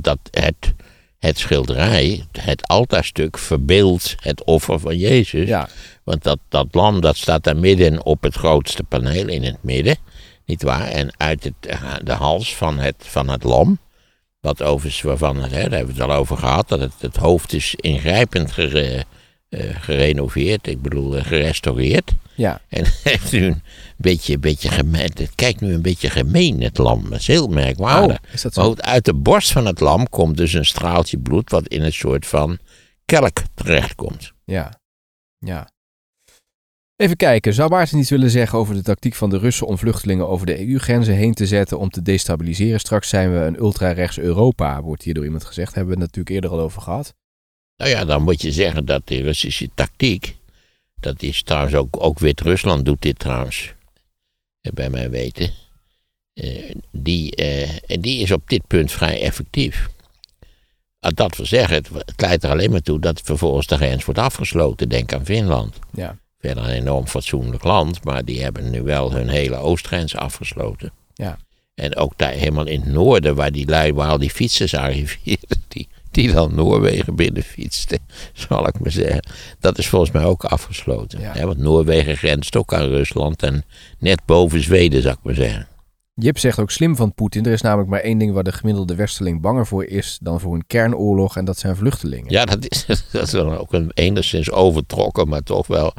[0.00, 0.74] dat het,
[1.18, 5.48] het schilderij, het altaarstuk verbeeldt het offer van Jezus.
[5.48, 5.68] Ja.
[6.04, 9.96] Want dat, dat lam, dat staat daar midden op het grootste paneel in het midden,
[10.44, 10.88] niet waar?
[10.88, 13.78] En uit het, de hals van het, van het lam
[14.40, 17.52] wat overigens, waarvan, hè, daar hebben we het al over gehad, dat het, het hoofd
[17.52, 19.04] is ingrijpend gere,
[19.48, 22.12] uh, gerenoveerd, ik bedoel uh, gerestaureerd.
[22.34, 22.60] Ja.
[22.68, 23.62] En het heeft nu een
[23.96, 27.10] beetje, beetje gemeen, het kijkt nu een beetje gemeen, het lam.
[27.10, 28.18] Dat is heel merkwaardig.
[28.18, 28.68] Oh, is dat zo?
[28.68, 31.92] Maar uit de borst van het lam komt dus een straaltje bloed wat in een
[31.92, 32.58] soort van
[33.04, 34.32] kelk terechtkomt.
[34.44, 34.80] Ja,
[35.38, 35.70] ja.
[36.96, 40.28] Even kijken, zou Maarten iets willen zeggen over de tactiek van de Russen om vluchtelingen
[40.28, 42.80] over de EU-grenzen heen te zetten om te destabiliseren?
[42.80, 45.74] Straks zijn we een ultra-rechts Europa, wordt hier door iemand gezegd.
[45.74, 47.14] Hebben we het natuurlijk eerder al over gehad.
[47.76, 50.36] Nou ja, dan moet je zeggen dat de Russische tactiek,
[51.02, 53.74] dat is trouwens ook, ook Wit-Rusland doet dit trouwens,
[54.60, 55.50] bij mij weten,
[56.34, 59.88] uh, die, uh, die is op dit punt vrij effectief.
[60.98, 64.20] Dat wil zeggen, het, het leidt er alleen maar toe dat vervolgens de grens wordt
[64.20, 64.88] afgesloten.
[64.88, 65.78] Denk aan Finland.
[65.92, 66.16] Ja.
[66.38, 70.92] Verder een enorm fatsoenlijk land, maar die hebben nu wel hun hele oostgrens afgesloten.
[71.14, 71.38] Ja.
[71.74, 75.62] En ook daar helemaal in het noorden, waar die lui, waar al die fietsers arriveerden,
[75.68, 77.98] die, die dan Noorwegen binnen fietsten,
[78.32, 79.24] zal ik maar zeggen.
[79.60, 81.20] Dat is volgens mij ook afgesloten.
[81.20, 81.32] Ja.
[81.32, 83.64] Hè, want Noorwegen grenst ook aan Rusland en
[83.98, 85.66] net boven Zweden, zou ik maar zeggen.
[86.14, 87.46] Jip zegt ook slim van Poetin.
[87.46, 90.54] Er is namelijk maar één ding waar de gemiddelde westerling banger voor is dan voor
[90.54, 92.30] een kernoorlog en dat zijn vluchtelingen.
[92.30, 95.94] Ja, dat is, dat is dan ook een enigszins overtrokken, maar toch wel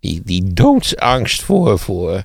[0.00, 2.24] die, die doodsangst voor, voor,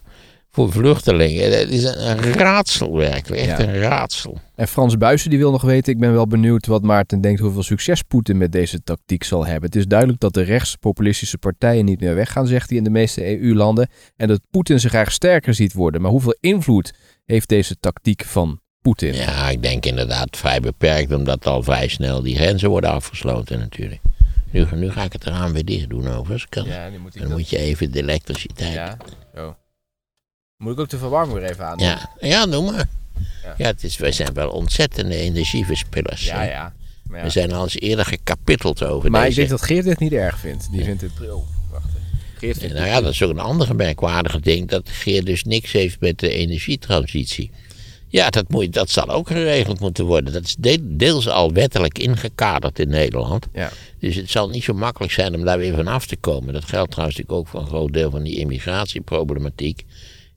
[0.56, 1.52] voor vluchtelingen.
[1.52, 3.68] Dat is een raadsel werkelijk, echt Ja.
[3.68, 4.38] een raadsel.
[4.56, 7.64] En Frans Buijsen die wil nog weten, ik ben wel benieuwd wat Maarten denkt hoeveel
[7.64, 9.64] succes Poetin met deze tactiek zal hebben.
[9.64, 13.40] Het is duidelijk dat de rechtspopulistische partijen niet meer weggaan, zegt hij in de meeste
[13.42, 13.88] EU-landen.
[14.16, 16.02] En dat Poetin zich graag sterker ziet worden.
[16.02, 16.94] Maar hoeveel invloed
[17.26, 19.14] heeft deze tactiek van Poetin?
[19.14, 24.02] Ja, ik denk inderdaad vrij beperkt, omdat al vrij snel die grenzen worden afgesloten natuurlijk.
[24.52, 26.50] Nu, nu ga ik het eraan weer dicht doen overigens.
[26.50, 26.66] Kan.
[26.66, 28.74] Ja, nu moet ik Dan moet je even de elektriciteit.
[28.74, 28.98] Ja, Ja,
[29.36, 29.56] zo.
[30.64, 31.88] Moet ik ook de verwarming weer even aan doen?
[32.20, 32.90] ja, doe maar.
[33.44, 33.54] Ja.
[33.58, 36.26] Ja, het is, wij zijn wel ontzettende energieverspillers.
[36.26, 36.44] ja.
[36.44, 36.74] ja.
[37.12, 37.24] Ja.
[37.24, 39.38] We zijn al eens eerder gekapitteld over maar ik deze.
[39.40, 40.72] denk dat Geert dit niet erg vindt.
[40.72, 41.12] Die vindt het...
[41.72, 42.02] Wacht even.
[42.38, 44.70] Geert vindt Nou ja, dat is ook een andere merkwaardige ding.
[44.70, 47.52] Dat Geert dus niks heeft met de energietransitie.
[48.08, 50.34] Ja, dat, moet, dat zal ook geregeld moeten worden.
[50.34, 53.48] Dat is de- deels al wettelijk ingekaderd in Nederland.
[53.54, 53.72] Ja.
[54.00, 56.54] Dus het zal niet zo makkelijk zijn om daar weer van af te komen.
[56.54, 59.86] Dat geldt trouwens ook voor een groot deel van die immigratieproblematiek.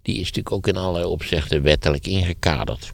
[0.06, 2.92] Die is natuurlijk ook in allerlei opzichten wettelijk ingekaderd.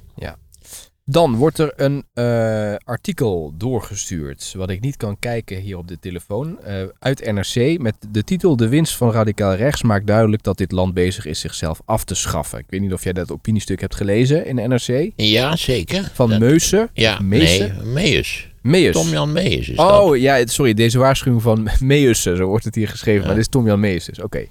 [1.05, 5.99] Dan wordt er een eh, artikel doorgestuurd, wat ik niet kan kijken hier op de
[5.99, 10.57] telefoon, eh, uit NRC met de titel De winst van radicaal rechts maakt duidelijk dat
[10.57, 12.59] dit land bezig is zichzelf af te schaffen.
[12.59, 15.11] Ik weet niet of jij dat opiniestuk hebt gelezen in NRC.
[15.17, 16.11] Ja, zeker.
[16.15, 16.91] Van Dat- Meusen.
[16.93, 18.49] Ja, nee, Meus.
[18.63, 18.93] Meus.
[18.95, 20.01] Tom-Jan Meus is dat.
[20.01, 23.27] Oh ja, sorry, deze waarschuwing van Meusen, zo wordt het hier geschreven, Ja.
[23.27, 24.09] maar dit is Tom-Jan Meus.
[24.23, 24.47] Oké.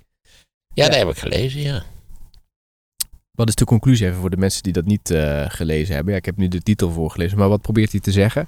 [0.73, 1.83] Ja, dat heb ik gelezen, ja.
[3.41, 6.13] Wat is de conclusie even voor de mensen die dat niet eh, gelezen hebben?
[6.13, 8.47] Ja, ik heb nu de titel voorgelezen, maar wat probeert hij te zeggen?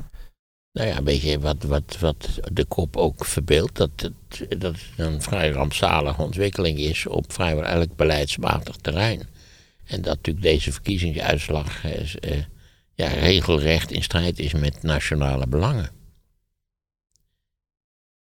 [0.71, 3.75] Nou ja, een beetje wat, wat, wat de kop ook verbeeldt.
[3.75, 9.19] Dat het, dat het een vrij rampzalige ontwikkeling is op vrijwel elk beleidsmatig terrein.
[9.85, 12.43] En dat natuurlijk deze verkiezingsuitslag eh, is, eh,
[12.93, 15.89] ja, regelrecht in strijd is met nationale belangen.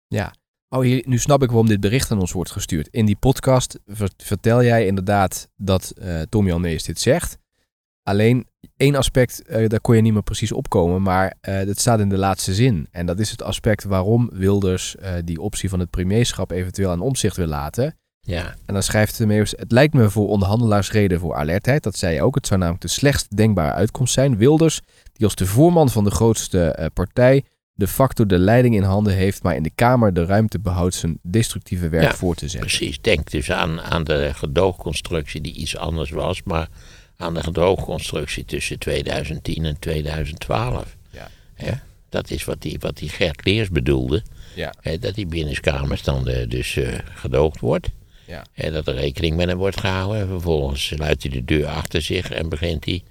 [0.08, 0.34] Ja.
[0.74, 2.88] Oh, hier, nu snap ik waarom dit bericht aan ons wordt gestuurd.
[2.92, 7.38] In die podcast ver- vertel jij inderdaad dat eh Tom Jan Mees dit zegt.
[8.04, 12.00] Alleen één aspect, eh, daar kon je niet meer precies opkomen, maar eh dat staat
[12.00, 12.88] in de laatste zin.
[12.92, 17.38] En dat is het aspect waarom Wilders die optie van het premierschap eventueel aan omzicht
[17.38, 17.98] wil laten.
[18.20, 21.84] Ja, En dan schrijft de Meeuwis, het lijkt me voor onderhandelaars reden voor alertheid.
[21.84, 22.36] Dat zei je ook.
[22.36, 24.38] Het zou namelijk de slechtst denkbare uitkomst zijn.
[24.38, 24.82] Wilders,
[25.14, 29.44] die als de voorman van de grootste partij de facto de leiding in handen heeft,
[29.44, 32.60] maar in de Kamer de ruimte behoudt zijn destructieve werk Ja, voor te zetten.
[32.70, 33.02] precies.
[33.02, 36.68] Denk dus aan, aan de gedoogconstructie die iets anders was, maar
[37.18, 40.96] aan de gedoogconstructie tussen 2010 en 2012.
[41.58, 41.84] Ja.
[42.10, 44.24] Dat is wat die, wat die Gert Leers bedoelde.
[44.56, 44.74] Ja.
[44.82, 47.90] Hè, dat die binnenkamers dan eh, dus eh, gedoogd wordt.
[48.28, 48.46] Ja.
[48.54, 50.22] En dat er rekening met hem wordt gehouden.
[50.22, 53.04] En vervolgens sluit hij de deur achter zich en begint hij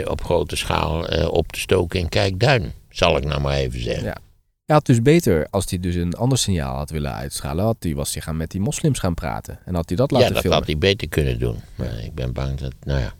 [0.00, 2.72] op grote schaal eh, op te stoken in Kijkduin.
[2.88, 4.04] Zal ik nou maar even zeggen.
[4.04, 4.16] Ja.
[4.64, 7.94] Hij had dus beter, als hij dus een ander signaal had willen uitstralen, had hij,
[7.94, 9.58] was hij gaan met die moslims gaan praten.
[9.64, 10.58] En had hij dat laten ja, dat filmen.
[10.58, 11.56] had hij beter kunnen doen.
[11.74, 13.12] Maar ik ben bang dat, nou ja.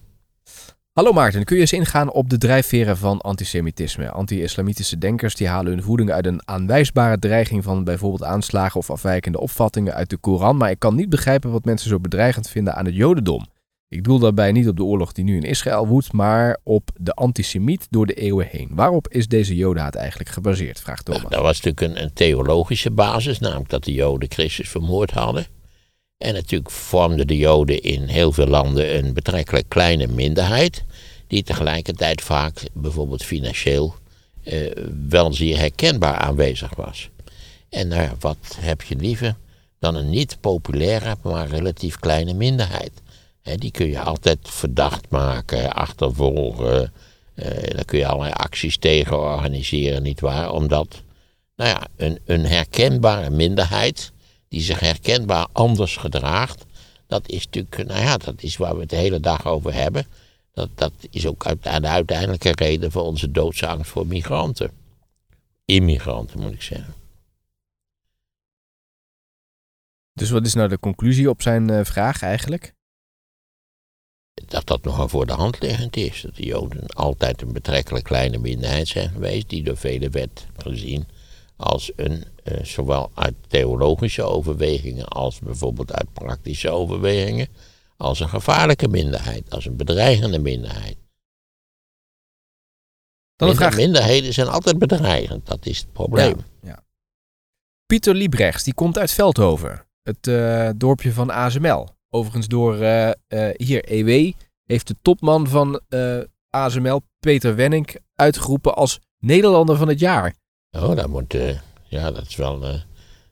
[0.93, 4.11] Hallo Maarten, kun je eens ingaan op de drijfveren van antisemitisme?
[4.11, 9.41] Anti-islamitische denkers die halen hun voeding uit een aanwijsbare dreiging van bijvoorbeeld aanslagen of afwijkende
[9.41, 12.85] opvattingen uit de Koran, maar ik kan niet begrijpen wat mensen zo bedreigend vinden aan
[12.85, 13.47] het jodendom.
[13.93, 17.13] Ik doel daarbij niet op de oorlog die nu in Israël woedt, maar op de
[17.13, 18.69] antisemiet door de eeuwen heen.
[18.71, 20.81] Waarop is deze jodenhaat eigenlijk gebaseerd?
[20.81, 21.21] Vraagt Thomas.
[21.21, 25.47] Nou, dat was natuurlijk een, theologische basis, namelijk dat de Joden Christus vermoord hadden.
[26.19, 30.85] En natuurlijk vormden de Joden in heel veel landen een betrekkelijk kleine minderheid,
[31.27, 33.95] die tegelijkertijd vaak bijvoorbeeld financieel
[34.43, 34.71] eh,
[35.09, 37.11] wel zeer herkenbaar aanwezig was.
[37.69, 39.37] En nou wat heb je liever
[39.79, 43.02] dan een niet populaire, maar relatief kleine minderheid?
[43.43, 46.93] Die kun je altijd verdacht maken, achtervolgen.
[47.35, 50.51] eh, daar kun je allerlei acties tegen organiseren, nietwaar?
[50.51, 51.03] Omdat
[51.57, 54.13] nou ja, een, een herkenbare minderheid
[54.49, 56.65] die zich herkenbaar anders gedraagt,
[57.07, 60.07] dat is natuurlijk, nou ja, dat is waar we het de hele dag over hebben.
[60.53, 64.71] Dat, dat is ook uit- de uiteindelijke reden voor onze doodsangst voor migranten.
[65.65, 66.95] Immigranten moet ik zeggen.
[70.13, 72.75] Dus wat is nou de conclusie op zijn eh, vraag eigenlijk?
[74.35, 76.21] Dat dat nogal voor de hand liggend is.
[76.21, 81.07] Dat de Joden altijd een betrekkelijk kleine minderheid zijn geweest, die door velen werd gezien
[81.57, 87.49] als een, eh, zowel uit theologische overwegingen als bijvoorbeeld uit praktische overwegingen,
[87.97, 90.97] als een gevaarlijke minderheid, als een bedreigende minderheid.
[93.37, 93.77] Dan een Minder- vraag.
[93.77, 96.37] Minderheden zijn altijd bedreigend, dat is het probleem.
[97.87, 99.87] Pieter Liebrechts, die komt uit Veldhoven.
[100.03, 101.88] Het eh, dorpje van ASML.
[102.14, 103.14] Overigens door eh, eh,
[103.57, 104.33] hier EW
[104.64, 106.18] heeft de topman van eh,
[106.51, 110.35] ASML, Peter Wenning, uitgeroepen als Nederlander van het jaar.
[110.70, 111.35] Oh, dat moet,
[111.88, 112.61] ja, dat is wel,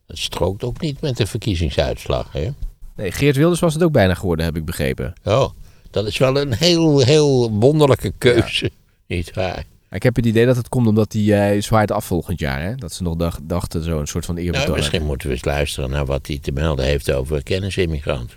[0.07, 2.51] dat strookt ook niet met de verkiezingsuitslag, hè?
[2.97, 5.13] Nee, Geert Wilders was het ook bijna geworden, heb ik begrepen.
[5.25, 5.51] Oh,
[5.91, 8.71] dat is wel een heel, heel wonderlijke keuze,
[9.07, 9.65] niet waar?
[9.91, 12.63] Ik heb het idee dat het komt omdat hij zwaait af volgend jaar.
[12.63, 12.75] Hè?
[12.75, 14.77] Dat ze nog dacht- dachten zo'n soort van Nou, eerbetoon.
[14.77, 18.37] misschien moeten we eens luisteren naar wat hij te melden heeft over kennisimmigrant.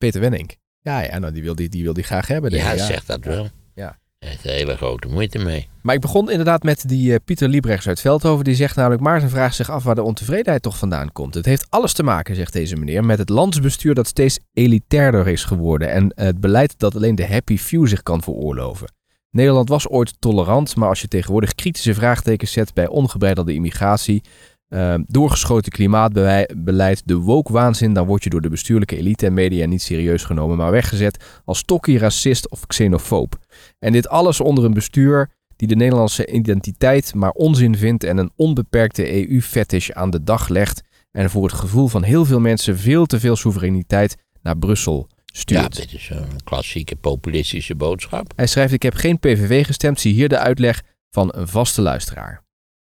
[0.00, 0.56] Peter Wenning.
[0.82, 2.50] Ja, ja nou, die wil die, die, wil die graag hebben.
[2.50, 3.48] Ja, ik, zeg dat wel.
[3.74, 3.98] Ja.
[4.18, 5.68] Hij heeft hele grote moeite mee.
[5.82, 8.44] Maar ik begon inderdaad met die eh, Pieter Liebrechts uit Veldhoven.
[8.44, 11.34] Die zegt namelijk, Maarten vraagt zich af waar de ontevredenheid toch vandaan komt.
[11.34, 15.44] Het heeft alles te maken, zegt deze meneer, met het landsbestuur dat steeds elitairder is
[15.44, 15.90] geworden.
[15.90, 18.92] En het beleid dat alleen de happy few zich kan veroorloven.
[19.30, 24.22] Nederland was ooit tolerant, maar als je tegenwoordig kritische vraagtekens zet bij ongebreidelde immigratie,
[24.70, 29.82] eh, doorgeschoten klimaatbeleid, de woke-waanzin, dan word je door de bestuurlijke elite en media niet
[29.82, 33.38] serieus genomen, maar weggezet als tokkie, racist of xenofoob.
[33.78, 38.30] En dit alles onder een bestuur die de Nederlandse identiteit maar onzin vindt en een
[38.36, 43.06] onbeperkte EU-fetish aan de dag legt en voor het gevoel van heel veel mensen veel
[43.06, 45.76] te veel soevereiniteit naar Brussel Ja, stuurt.
[45.76, 48.32] dit is een klassieke populistische boodschap.
[48.36, 52.42] Hij schrijft, ik heb geen PVV gestemd, zie hier de uitleg van een vaste luisteraar.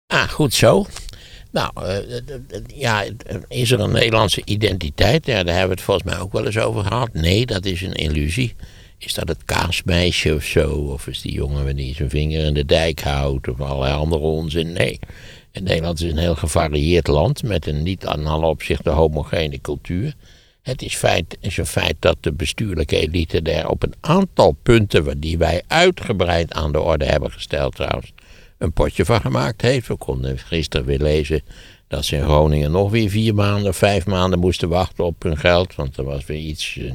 [0.07, 0.85] Ah, goed zo.
[1.58, 2.17] Nou, eh, eh,
[2.50, 3.04] eh, ja,
[3.48, 5.26] is er een Nederlandse identiteit?
[5.26, 7.13] Ja, daar hebben we het volgens mij ook wel eens over gehad.
[7.13, 8.56] Nee, dat is een illusie.
[8.98, 10.70] Is dat het kaasmeisje of zo?
[10.70, 13.48] Of is die jongen die zijn vinger in de dijk houdt?
[13.48, 14.72] Of allerlei andere onzin?
[14.72, 15.00] Nee.
[15.52, 20.13] Nederland is een heel gevarieerd land met een niet aan alle opzichten homogene cultuur.
[20.62, 25.20] Het is, feit, is een feit dat de bestuurlijke elite daar op een aantal punten,
[25.20, 28.13] die wij uitgebreid aan de orde hebben gesteld trouwens,
[28.58, 29.88] een potje van gemaakt heeft.
[29.88, 31.41] We konden gisteren weer lezen
[31.88, 35.76] dat ze in Groningen nog weer vier maanden, vijf maanden moesten wachten op hun geld.
[35.76, 36.91] Want er was weer iets, eh,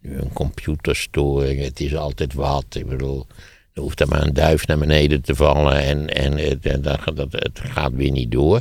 [0.00, 2.64] nu een computerstoring, het is altijd wat.
[2.70, 3.26] Ik bedoel,
[3.72, 7.32] er hoeft er maar een duif naar beneden te vallen en, en, en dat, dat,
[7.32, 8.60] het gaat weer niet door.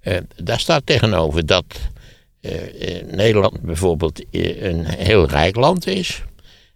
[0.00, 1.64] Eh, daar staat tegenover dat
[2.42, 6.22] eh, eh, Nederland bijvoorbeeld eh, een heel rijk land is.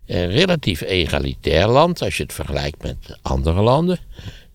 [0.06, 3.98] Een relatief egalitair land als je het vergelijkt met andere landen.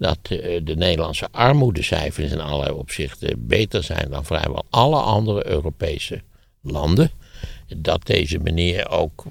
[0.01, 6.21] Dat eh, de Nederlandse armoedecijfers in allerlei opzichten beter zijn dan vrijwel alle andere Europese
[6.61, 7.11] landen.
[7.77, 9.23] Dat deze meneer ook,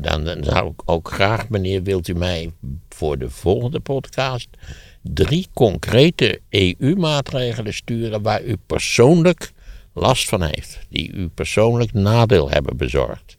[0.00, 2.52] dan dan zou ik ook graag, meneer, wilt u mij
[2.88, 4.48] voor de volgende podcast
[5.02, 9.52] drie concrete EU-maatregelen sturen waar u persoonlijk
[9.92, 13.36] last van heeft, die u persoonlijk nadeel hebben bezorgd.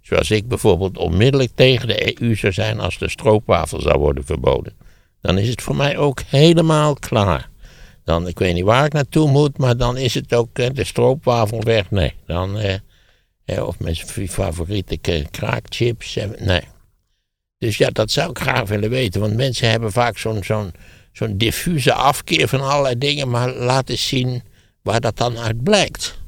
[0.00, 4.83] Zoals ik bijvoorbeeld onmiddellijk tegen de EU zou zijn als de stroopwafel zou worden verboden.
[5.24, 7.48] Dan is het voor mij ook helemaal klaar.
[8.04, 10.84] Dan, ik weet niet waar ik naartoe moet, maar dan is het ook eh, de
[10.84, 11.90] stroopwafel weg.
[11.90, 12.74] Nee, dan, eh,
[13.44, 13.96] eh, of mijn
[14.28, 16.16] favoriete k- kraakchips.
[16.16, 16.62] eh, nee.
[17.58, 19.20] Dus ja, dat zou ik graag willen weten.
[19.20, 20.72] Want mensen hebben vaak zo'n zo'n
[21.12, 24.42] zo'n diffuse afkeer van allerlei dingen, maar laat eens zien
[24.82, 26.18] waar dat dan uit blijkt.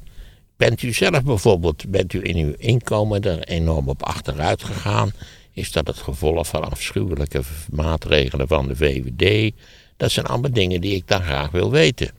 [0.56, 5.12] Bent u zelf bijvoorbeeld, bent u in uw inkomen er enorm op achteruit gegaan?
[5.56, 9.54] Is dat het gevolg van afschuwelijke maatregelen van de VVD?
[9.96, 12.10] Dat zijn allemaal dingen die ik dan graag wil weten.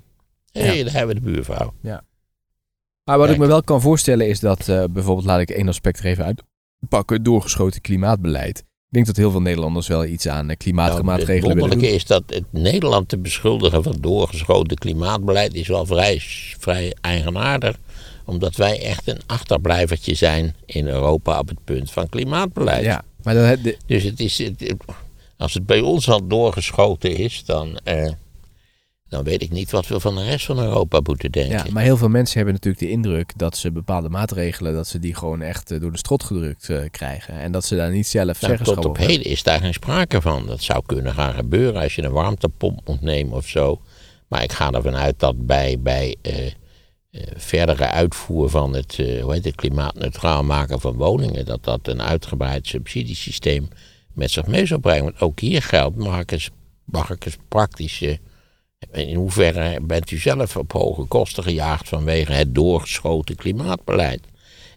[0.51, 1.73] Hé, hey, daar hebben we de buurvrouw.
[1.81, 2.03] Ja.
[3.03, 5.99] Maar wat ik me wel kan voorstellen is dat uh, bijvoorbeeld, laat ik één aspect
[5.99, 6.35] er even
[6.79, 8.59] uitpakken, doorgeschoten klimaatbeleid.
[8.59, 11.69] Ik denk dat heel veel Nederlanders wel iets aan uh, klimaatmaatregelen nou.
[11.69, 16.17] Het is dat het Nederland te beschuldigen van doorgeschoten klimaatbeleid is wel vrij,
[16.59, 17.77] vrij eigenaardig.
[18.25, 22.83] Omdat wij echt een achterblijvertje zijn in Europa op het punt van klimaatbeleid.
[22.83, 23.77] Ja, maar de...
[23.85, 24.75] Dus het is, het,
[25.37, 27.79] als het bij ons al doorgeschoten is, dan...
[27.85, 28.11] Uh,
[29.09, 31.57] dan weet ik niet wat we van de rest van Europa moeten denken.
[31.57, 34.99] Ja, maar heel veel mensen hebben natuurlijk de indruk dat ze bepaalde maatregelen, dat ze
[34.99, 37.33] die gewoon echt eh, door de strot gedrukt uh, krijgen.
[37.33, 40.45] En dat ze daar niet zelf nou, Tot op heden is daar geen sprake van.
[40.45, 43.81] Dat zou kunnen gaan gebeuren als je een warmtepomp moet nemen of zo.
[44.27, 46.15] Maar ik ga ervan uit dat bij, bij
[47.35, 52.67] verdere uitvoer van het, hoe heet het klimaatneutraal maken van woningen, dat dat een uitgebreid
[52.67, 53.67] subsidiesysteem
[54.13, 55.03] met zich mee zou brengen.
[55.03, 56.49] Want ook hier geldt, mag ik eens,
[56.85, 58.19] mag ik eens praktische
[58.91, 64.21] in hoeverre bent u zelf op hoge kosten gejaagd vanwege het doorgeschoten klimaatbeleid?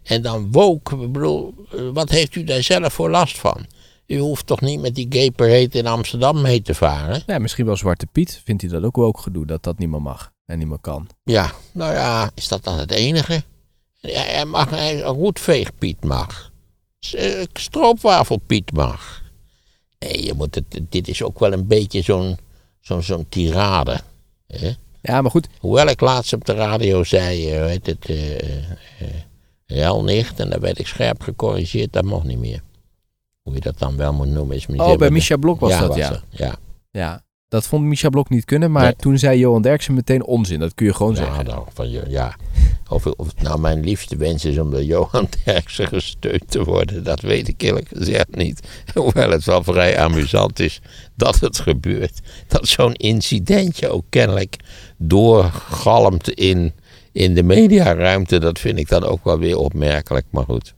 [0.03, 1.53] En dan woke, bedoel,
[1.93, 3.65] wat heeft u daar zelf voor last van?
[4.07, 7.41] U hoeft toch niet met die gay parade in Amsterdam mee te varen?
[7.41, 8.41] Misschien wel Zwarte Piet.
[8.45, 11.07] Vindt u dat ook ook gedoe, dat dat niet meer mag en niet meer kan?
[11.23, 13.43] Ja, nou ja, is dat dan het enige?
[14.01, 16.51] Hij mag, een roetveegpiet mag.
[17.11, 19.21] Eh, Stroopwafelpiet mag.
[19.99, 22.37] Nee, je moet het, dit is ook wel een beetje zo'n
[22.79, 24.01] zo'n zo'n tirade.
[24.47, 24.71] Hè?
[25.01, 25.47] Ja, maar goed.
[25.59, 28.37] Hoewel ik laatst op de radio zei, weet het, uh,
[29.67, 32.61] uh, nicht, en daar werd ik scherp gecorrigeerd, dat mocht niet meer.
[33.41, 35.87] Hoe je dat dan wel moet noemen is Oh, bij Micha Blok was ja, dat,
[35.87, 36.21] was ja.
[36.29, 36.55] Ja.
[36.91, 38.95] Ja, dat vond Micha Blok niet kunnen, maar Nee.
[38.95, 40.59] toen zei Johan Derksen meteen onzin.
[40.59, 41.45] Dat kun je gewoon Ja, zeggen.
[41.45, 42.35] nou, van, je- ja.
[42.89, 47.03] Of, of het nou mijn liefste wens is om door Johan Derksen gesteund te worden,
[47.03, 48.59] dat weet ik eerlijk gezegd niet.
[48.93, 50.81] Hoewel het wel vrij amusant is
[51.15, 52.19] dat het gebeurt.
[52.47, 54.55] Dat zo'n incidentje ook kennelijk
[54.97, 56.73] doorgalmt in,
[57.11, 60.25] in de mediaruimte, dat vind ik dan ook wel weer opmerkelijk.
[60.29, 60.73] Maar goed.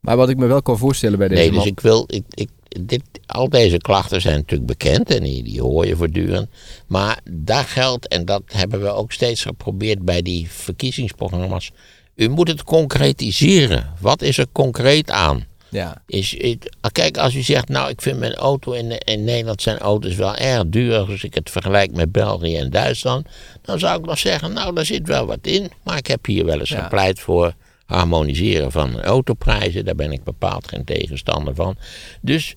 [0.00, 2.04] Maar wat ik me wel kan voorstellen bij deze Nee, dus ik wil.
[2.06, 2.48] Ik, ik,
[2.80, 6.48] dit, al deze klachten zijn natuurlijk bekend en die, die hoor je voortdurend.
[6.86, 11.70] Maar daar geldt, en dat hebben we ook steeds geprobeerd bij die verkiezingsprogramma's.
[12.14, 13.92] U moet het concretiseren.
[14.00, 15.44] Wat is er concreet aan?
[15.70, 19.62] Ja, Is, het- kijk, als u zegt, nou, ik vind mijn auto in, in Nederland
[19.62, 23.26] zijn auto's wel erg duur als ik het vergelijk met België en Duitsland.
[23.62, 25.70] Dan zou ik nog zeggen, nou, daar zit wel wat in.
[25.82, 26.82] Maar ik heb hier wel eens Ja.
[26.82, 27.54] gepleit voor
[27.86, 29.84] harmoniseren van autoprijzen.
[29.84, 31.76] Daar ben ik bepaald geen tegenstander van.
[32.20, 32.54] Dus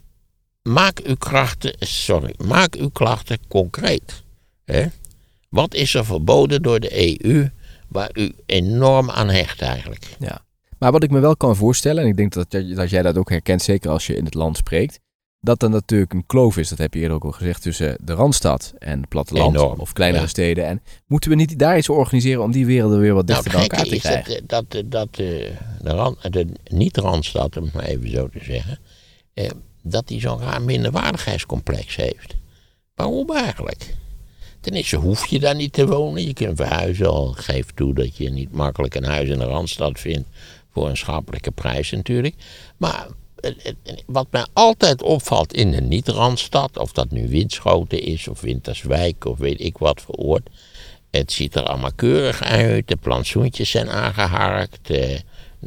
[0.68, 4.24] maak uw krachten, sorry, maak uw klachten concreet.
[4.66, 4.86] Hè?
[5.50, 7.50] Wat is er verboden door de EU
[7.88, 10.16] waar u enorm aan hecht eigenlijk?
[10.20, 10.46] ja.
[10.80, 13.18] Maar wat ik me wel kan voorstellen, en ik denk dat, jij- dat jij dat
[13.18, 15.00] ook herkent, zeker als je in het land spreekt,
[15.40, 18.14] dat er natuurlijk een kloof is, dat heb je eerder ook al gezegd, tussen de
[18.14, 20.28] Randstad en het platteland Enorm, of kleinere ja.
[20.30, 20.66] steden.
[20.66, 23.70] En moeten we niet daar iets organiseren om die werelden weer wat Nou, dichter het
[23.70, 24.48] bij elkaar te krijgen?
[24.48, 25.26] dat, eh, dat, dat, eh,
[25.82, 28.80] de, rand, de niet-randstad, om het maar even zo te zeggen,
[29.34, 29.50] eh,
[29.92, 32.36] dat die zo'n raar minderwaardigheidscomplex heeft.
[32.96, 33.96] Waarom eigenlijk?
[34.62, 36.24] Ten eerste hoef je daar niet te wonen.
[36.24, 40.00] Je kunt verhuizen, al geef toe dat je niet makkelijk een huis in de Randstad
[40.00, 40.28] vindt
[40.72, 42.36] voor een schappelijke prijs natuurlijk.
[42.78, 48.28] Maar eh, eh, wat mij altijd opvalt in de niet-Randstad, of dat nu Winschoten is
[48.28, 50.50] of Winterswijk of weet ik wat voor oord,
[51.12, 52.88] het ziet er allemaal keurig uit.
[52.88, 54.90] De plantsoentjes zijn aangeharkt.
[54.90, 55.20] eh,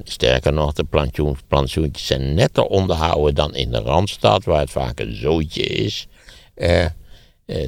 [0.04, 5.00] sterker nog, de plantsoen- plantsoentjes zijn netter onderhouden dan in de Randstad, waar het vaak
[5.00, 6.06] een zootje is.
[6.54, 6.90] Eh, eh,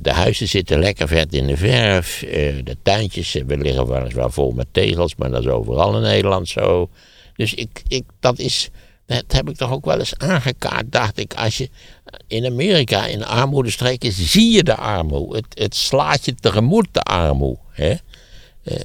[0.03, 2.23] de huizen zitten lekker vet in de verf.
[2.23, 2.31] eh,
[2.65, 6.89] de tuintjes we liggen weliswaar vol met tegels, maar dat is overal in Nederland zo.
[7.37, 8.71] Dus ik, ik, dat is,
[9.07, 11.35] dat heb ik toch ook wel eens aangekaart, dacht ik.
[11.35, 11.71] Als je
[12.27, 15.37] in Amerika, in de armoedestreken, zie je de armoede.
[15.37, 17.61] Het, het slaat je tegemoet, de armoede.
[17.71, 17.95] Hè?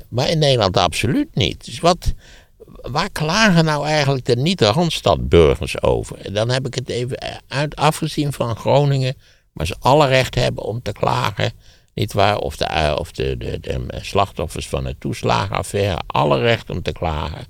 [0.09, 1.65] Maar in Nederland absoluut niet.
[1.65, 2.13] Dus wat,
[2.91, 6.17] waar klagen nou eigenlijk de niet-Randstadburgers over?
[6.17, 9.15] En dan heb ik het even uit, afgezien van Groningen,
[9.53, 11.51] maar ze alle recht hebben om te klagen.
[11.93, 12.37] Niet waar?
[12.37, 16.91] Of de, eh, of de, de, de slachtoffers van de toeslagenaffaire, alle recht om te
[16.91, 17.45] klagen.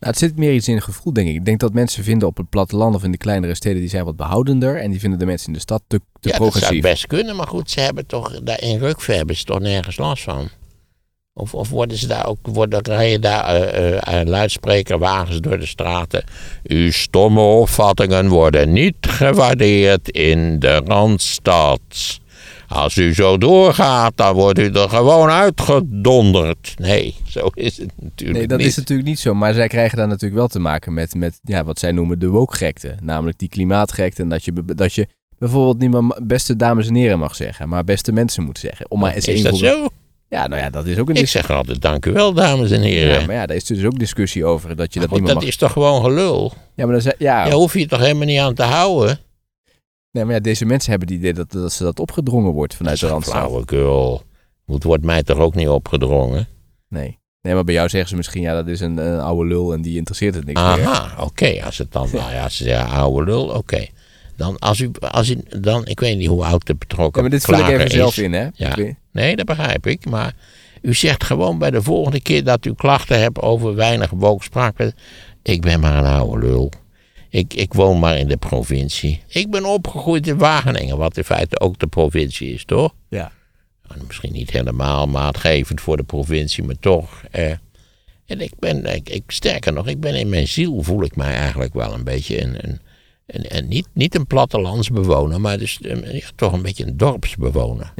[0.00, 1.34] Nou, het zit meer iets in het gevoel, denk ik.
[1.34, 4.04] Ik denk dat mensen vinden op het platteland of in de kleinere steden, die zijn
[4.04, 4.76] wat behoudender.
[4.76, 6.82] En die vinden de mensen in de stad te, te ja, dat zou progressief.
[6.82, 10.22] best kunnen, maar goed, ze hebben toch, daar in Rukve hebben ze toch nergens last
[10.22, 10.48] van.
[11.38, 16.24] Of, of worden ze daar ook, worden, rijden daar eh, luidsprekerwagens door de straten.
[16.62, 21.80] Uw stomme opvattingen worden niet gewaardeerd in de Randstad.
[22.68, 26.74] als u zo doorgaat, dan wordt u er gewoon uitgedonderd.
[26.78, 28.66] Nee, zo is het natuurlijk Nee, dat niet.
[28.66, 29.34] is natuurlijk niet zo.
[29.34, 32.28] Maar zij krijgen daar natuurlijk wel te maken met, met ja, wat zij noemen de
[32.28, 32.94] woke-gekte.
[33.02, 34.22] Namelijk die klimaatgekte.
[34.22, 35.06] En dat je, dat je
[35.38, 37.68] bijvoorbeeld niet meer beste dames en heren mag zeggen.
[37.68, 38.90] Maar beste mensen moet zeggen.
[38.90, 39.88] Om maar eens is dat zo?
[40.28, 42.80] Ja, nou ja, dat is ook een Ik zeg altijd dank u wel, dames en
[42.80, 43.20] heren.
[43.20, 44.76] Ja, maar ja, daar is dus ook discussie over.
[44.76, 45.44] Dat je dat niet meer dat mag.
[45.44, 46.52] is toch gewoon gelul?
[46.74, 49.18] Ja, maar, dan ja, Daar hoef je je toch helemaal niet aan te houden?
[50.10, 53.00] nee, maar ja, deze mensen hebben het idee dat, dat ze dat opgedrongen wordt vanuit
[53.00, 53.48] de Dat is Randstad.
[53.48, 54.22] flauwekul.
[54.66, 56.48] Het wordt mij toch ook niet opgedrongen?
[56.88, 57.18] Nee.
[57.42, 59.82] nee, maar bij jou zeggen ze misschien, ja, dat is een, een oude lul en
[59.82, 60.86] die interesseert het niks meer.
[60.86, 61.62] Aha, oké.
[61.64, 63.86] Als het dan, nou ja, als ze zeggen oude lul, oké.
[64.38, 67.30] Dan als u, als u, dan, ik weet niet hoe oud de Ja, betrokken maar
[67.30, 68.22] dit vul ik even zelf is.
[68.22, 68.48] in, hè?
[68.54, 68.76] Ja.
[69.12, 70.06] Nee, dat begrijp ik.
[70.06, 70.34] Maar
[70.82, 74.92] u zegt gewoon bij de volgende keer dat u klachten hebt over weinig wokspraak.
[75.42, 76.72] Ik ben maar een oude lul.
[77.28, 79.22] Ik, ik woon maar in de provincie.
[79.26, 82.94] Ik ben opgegroeid in Wageningen, wat in feite ook de provincie is, toch?
[83.08, 83.32] Ja.
[84.06, 87.22] Misschien niet helemaal maatgevend voor de provincie, maar toch.
[87.30, 87.50] Eh,
[88.26, 91.34] en ik ben, ik, ik, sterker nog, ik ben in mijn ziel voel ik mij
[91.34, 92.80] eigenlijk wel een beetje een, een,
[93.28, 97.92] een, een- niet, niet een plattelandsbewoner, maar dus, eh, ja, toch een beetje een dorpsbewoner.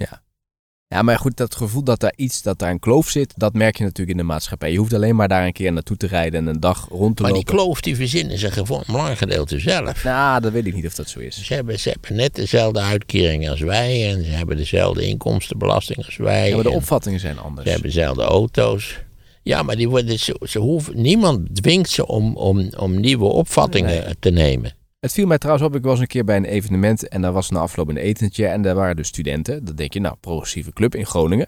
[0.94, 3.76] Ja, maar goed, dat gevoel dat daar iets, dat daar een kloof zit, dat merk
[3.78, 4.72] je natuurlijk in de maatschappij.
[4.72, 7.22] Je hoeft alleen maar daar een keer naartoe te rijden en een dag rond te
[7.22, 7.54] Maar die lopen.
[7.56, 10.04] kloof die verzinnen ze gewoon een belangrijk gedeelte zelf.
[10.04, 11.44] Nou, dat weet ik niet of dat zo is.
[11.44, 16.16] Ze hebben, ze hebben net dezelfde uitkering als wij en ze hebben dezelfde inkomstenbelasting als
[16.16, 16.48] wij.
[16.48, 17.66] Ja, maar de en opvattingen zijn anders.
[17.66, 18.98] Ze hebben dezelfde auto's.
[19.42, 24.16] Ja, maar die worden, ze, ze hoeven, niemand dwingt ze om, om, om nieuwe opvattingen
[24.20, 24.72] te nemen.
[25.00, 27.50] Het viel mij trouwens op, ik was een keer bij een evenement en daar was
[27.50, 29.64] na afloop een etentje en daar waren dus studenten.
[29.64, 31.46] Dan denk je, nou, progressieve club in Groningen.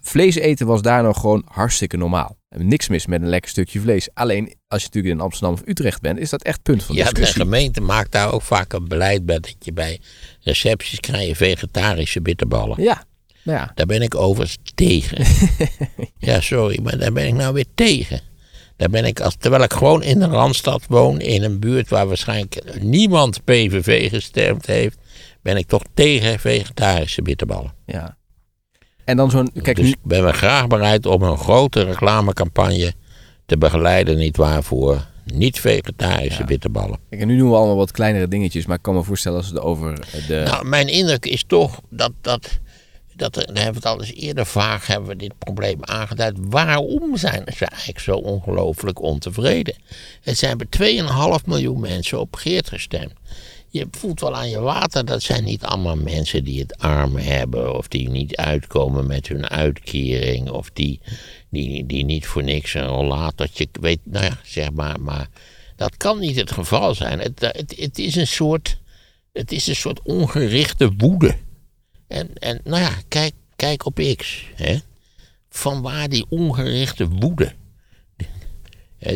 [0.00, 2.36] Vlees eten was daar nog gewoon hartstikke normaal.
[2.48, 4.08] Niks mis met een lekker stukje vlees.
[4.14, 7.04] Alleen, als je natuurlijk in Amsterdam of Utrecht bent, is dat echt punt van Ja,
[7.04, 7.42] de discussie.
[7.42, 10.00] gemeente maakt daar ook vaak een beleid bij dat je bij
[10.40, 12.82] recepties krijg je vegetarische bitterballen.
[12.82, 13.04] Ja,
[13.42, 13.70] nou ja.
[13.74, 15.26] Daar ben ik overigens tegen.
[16.28, 18.20] ja, sorry, maar daar ben ik nou weer tegen.
[18.76, 22.06] Daar ben ik, als, terwijl ik gewoon in de Randstad woon, in een buurt waar
[22.06, 24.98] waarschijnlijk niemand PVV gestemd heeft,
[25.42, 27.72] ben ik toch tegen vegetarische bitterballen.
[27.86, 28.16] ja.
[29.04, 32.92] En dan zo'n, kijk dus ik ben me graag bereid om een grote reclamecampagne
[33.46, 36.46] te begeleiden, nietwaar, voor niet-vegetarische Ja.
[36.46, 36.98] bitterballen.
[37.10, 39.46] kijk, en nu doen we allemaal wat kleinere dingetjes, maar ik kan me voorstellen als
[39.48, 39.94] het over
[40.28, 40.42] de...
[40.46, 42.58] Nou, mijn indruk is toch dat, dat,
[43.16, 46.36] dat er, daar hebben we het al eens eerder vaag hebben we dit probleem aangeduid.
[46.40, 49.74] Waarom zijn ze eigenlijk zo ongelooflijk ontevreden?
[50.22, 51.02] Er zijn bij
[51.40, 53.12] 2,5 miljoen mensen op Geert gestemd.
[53.68, 57.76] Je voelt wel aan je water, dat zijn niet allemaal mensen die het arm hebben,
[57.76, 61.00] of die niet uitkomen met hun uitkering, of die,
[61.48, 65.28] die, die niet voor niks een rollatortje, weet, nou ja, zeg maar, maar
[65.76, 67.18] dat kan niet het geval zijn.
[67.18, 68.78] Het, het, het is een soort,
[69.32, 71.36] het is een soort ongerichte woede.
[72.08, 74.44] En, en nou ja, kijk, kijk op X.
[74.54, 74.76] Hè?
[75.48, 77.52] Van waar die ongerichte woede.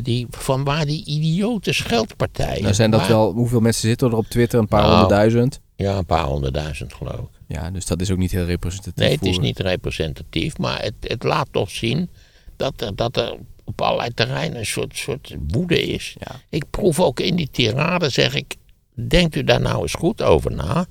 [0.03, 2.63] Die, van waar die idiote scheldpartijen.
[2.63, 4.59] nou zijn dat Waar- wel, hoeveel mensen zitten er op Twitter?
[4.59, 5.61] Een paar Nou, honderdduizend?
[5.77, 7.29] Ja, een paar honderdduizend geloof ik.
[7.57, 9.05] Ja, dus dat is ook niet heel representatief.
[9.05, 12.11] Nee, het is niet representatief, maar het, het laat toch zien
[12.57, 16.15] dat er, dat er op allerlei terreinen een soort, soort woede is.
[16.19, 16.41] Ja.
[16.49, 18.57] Ik proef ook in die tirade, zeg ik,
[18.95, 20.87] denkt u daar nou eens goed over na.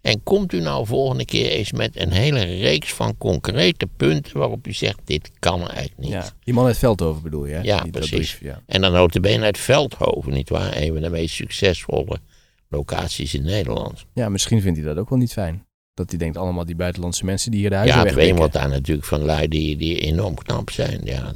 [0.00, 4.66] En komt u nou volgende keer eens met een hele reeks van concrete punten waarop
[4.66, 6.10] u zegt, dit kan eigenlijk niet.
[6.10, 7.54] Ja, die man uit Veldhoven bedoel je?
[7.54, 7.60] hè?
[7.60, 8.10] Ja, Die- precies.
[8.10, 8.62] brief, ja.
[8.66, 10.76] En dan notabene uit Veldhoven, nietwaar?
[10.76, 12.18] Een van de meest succesvolle
[12.68, 14.04] locaties in Nederland.
[14.14, 15.66] ja, misschien vindt hij dat ook wel niet fijn.
[15.94, 18.10] Dat hij denkt allemaal die buitenlandse mensen die hier de huizen Ja.
[18.10, 21.00] Dween wordt daar natuurlijk van lui die, die enorm knap zijn.
[21.04, 21.32] Ja,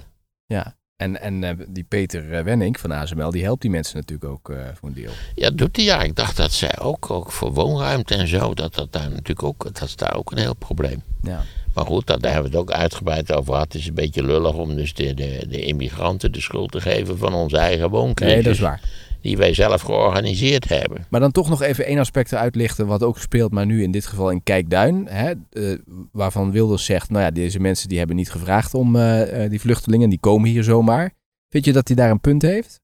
[0.47, 4.31] Ja, en, en eh, die Peter eh, Wenning van ASML, die helpt die mensen natuurlijk
[4.31, 5.11] ook eh, voor een deel.
[5.35, 6.03] Ja, doet hij ja.
[6.03, 9.65] Ik dacht dat zij ook, ook voor woonruimte en zo, dat dat daar natuurlijk ook,
[9.65, 11.03] dat is daar ook een heel probleem.
[11.23, 11.43] Ja,
[11.75, 13.73] Maar goed, dat, daar hebben we het ook uitgebreid over gehad.
[13.73, 17.19] Het is een beetje lullig om dus de, de, de immigranten de schuld te geven
[17.19, 18.35] van onze eigen wooncrisis.
[18.35, 18.81] nee, dat is waar.
[19.25, 21.07] Die wij zelf georganiseerd hebben.
[21.11, 24.07] Maar dan toch nog even één aspect uitlichten wat ook speelt, maar nu in dit
[24.07, 25.07] geval in Kijkduin.
[25.09, 25.79] Hè, eh,
[26.13, 29.61] waarvan Wilders zegt, nou ja, deze mensen die hebben niet gevraagd om eh, eh, die
[29.61, 31.13] vluchtelingen, die komen hier zomaar.
[31.49, 32.81] Vind je dat hij daar een punt heeft?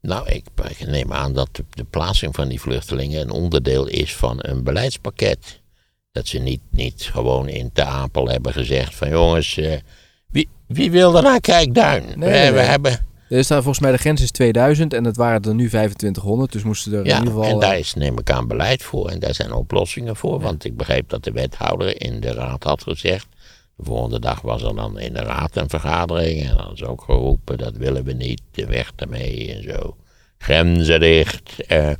[0.00, 4.16] Nou, ik, ik neem aan dat de, de plaatsing van die vluchtelingen een onderdeel is
[4.16, 5.60] van een beleidspakket.
[6.12, 9.60] Dat ze niet, niet gewoon in Te Apel hebben gezegd van jongens,
[10.28, 12.04] wie, wie wil er naar Kijkduin?
[12.04, 12.66] Nee, we, nee, we nee.
[12.66, 16.52] hebben Er staat volgens mij de grens is 2000 en het waren er nu 2500,
[16.52, 17.48] dus moesten er in Ja, ieder geval...
[17.50, 20.40] en daar eh, is neem ik aan beleid voor en daar zijn oplossingen voor.
[20.40, 23.26] Want ik begreep dat de wethouder in de raad had gezegd.
[23.76, 27.02] De volgende dag was er dan in de raad een vergadering en dan is ook
[27.02, 29.96] geroepen: dat willen we niet, de weg ermee en zo.
[30.38, 31.66] Grenzen dicht.
[31.66, 31.90] eh.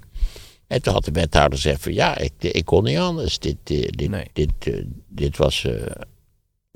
[0.66, 3.38] En toen had de wethouder gezegd van ja, ik, ik kon niet anders.
[3.38, 4.26] Dit, eh, dit, Nee.
[4.32, 4.50] dit,
[5.08, 5.66] dit was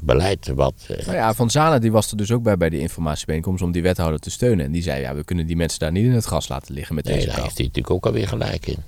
[0.05, 0.75] beleid wat...
[0.89, 3.73] eh, Nou ja, Van Zanen die was er dus ook bij bij die informatiebijeenkomst om
[3.73, 4.65] die wethouder te steunen.
[4.65, 6.95] En die zei, ja, we kunnen die mensen daar niet in het gas laten liggen
[6.95, 7.45] met nee, deze daar taal.
[7.45, 8.79] heeft hij natuurlijk ook alweer gelijk in.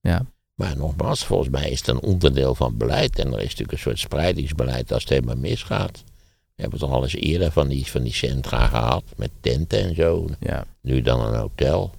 [0.00, 0.26] Ja.
[0.54, 3.18] Maar nogmaals, volgens mij is het een onderdeel van beleid.
[3.18, 6.04] En er is natuurlijk een soort spreidingsbeleid als het helemaal misgaat.
[6.54, 9.02] We hebben toch al eens eerder van die, van die centra gehad.
[9.16, 10.26] Met tenten en zo.
[10.40, 10.66] Ja.
[10.80, 11.94] Nu dan een hotel.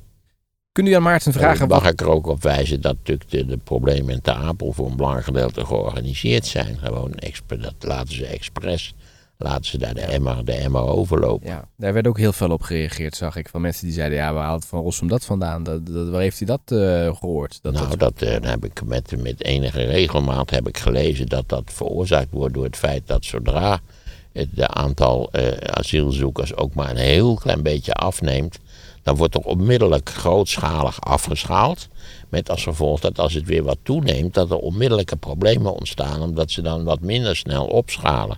[0.77, 1.81] Kunnen u aan Maarten vragen Dan wat...
[1.81, 4.89] mag ik er ook op wijzen dat natuurlijk de, de problemen in Ter Apel voor
[4.89, 6.77] een belangrijk gedeelte georganiseerd zijn.
[6.83, 7.13] Gewoon,
[7.59, 8.93] dat laten ze expres,
[9.37, 11.47] laten ze daar de emmer, de emmer overlopen.
[11.47, 13.49] Ja, daar werd ook heel veel op gereageerd, zag ik.
[13.49, 15.63] Van mensen die zeiden, ja, waar haalt Van Rossum dat vandaan?
[15.63, 17.59] Dat, dat- waar heeft hij dat eh, gehoord?
[17.61, 21.63] Dat, nou, dat- eh, heb ik met, met enige regelmaat heb ik gelezen dat dat
[21.65, 23.79] veroorzaakt wordt door het feit dat zodra
[24.33, 28.59] het de aantal eh, asielzoekers ook maar een heel klein beetje afneemt,
[29.07, 31.87] dan wordt er onmiddellijk grootschalig afgeschaald.
[32.29, 36.51] Met als gevolg dat als het weer wat toeneemt, dat er onmiddellijke problemen ontstaan, omdat
[36.51, 38.35] ze dan wat minder snel opschalen.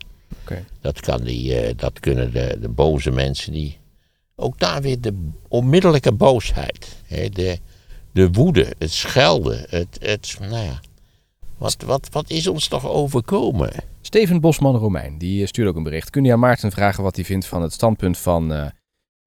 [0.82, 3.78] Dat, kan die, eh, dat kunnen de, de boze mensen die.
[4.36, 7.02] Ook daar weer de onmiddellijke boosheid.
[7.06, 7.60] Hè, de,
[8.12, 9.66] de woede, het schelden.
[9.70, 10.80] Het, het, nou ja,
[11.58, 13.72] wat, wat, wat is ons toch overkomen?
[14.02, 16.10] Steven Bosman-Romein, die eh, stuurde ook een bericht.
[16.10, 18.72] Kun je aan Maarten vragen wat hij vindt van het standpunt van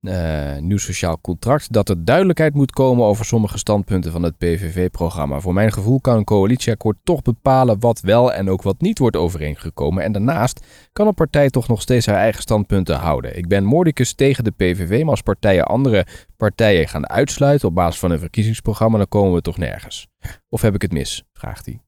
[0.03, 1.73] eh eh, Nieuw Sociaal Contract?
[1.73, 5.41] Dat er duidelijkheid moet komen over sommige standpunten van het PVV-programma.
[5.41, 9.17] Voor mijn gevoel kan een coalitieakkoord toch bepalen wat wel en ook wat niet wordt
[9.17, 10.03] overeengekomen.
[10.03, 13.37] En daarnaast kan een partij toch nog steeds haar eigen standpunten houden.
[13.37, 18.01] Ik ben mordicus tegen de PVV, maar als partijen andere partijen gaan uitsluiten op basis
[18.01, 20.09] van een verkiezingsprogramma, dan komen we toch nergens.
[20.49, 21.23] Of heb ik het mis?
[21.33, 21.81] Vraagt hij.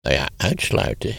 [0.00, 1.14] Nou ja, uitsluiten.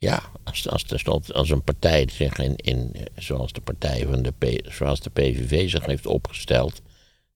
[0.00, 5.00] Ja, als, als, als een partij zich in, in zoals, de partij van de zoals
[5.00, 6.82] de PVV zich heeft opgesteld,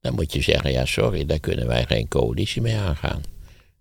[0.01, 3.23] dan moet je zeggen, ja sorry, daar kunnen wij geen coalitie mee aangaan.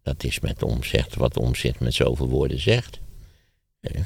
[0.01, 2.99] Dat is met omzicht wat omzicht met zoveel woorden zegt.
[3.79, 4.01] Eh,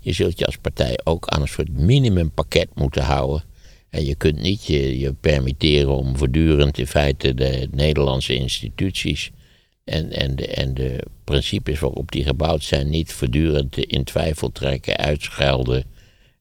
[0.00, 3.44] Je zult je als partij ook aan een soort minimumpakket moeten houden.
[3.88, 9.30] En je kunt niet je, je permitteren om voortdurend in feite de Nederlandse instituties
[9.86, 14.96] en, en, de, en de principes waarop die gebouwd zijn niet voortdurend in twijfel trekken,
[14.96, 15.84] uitschelden.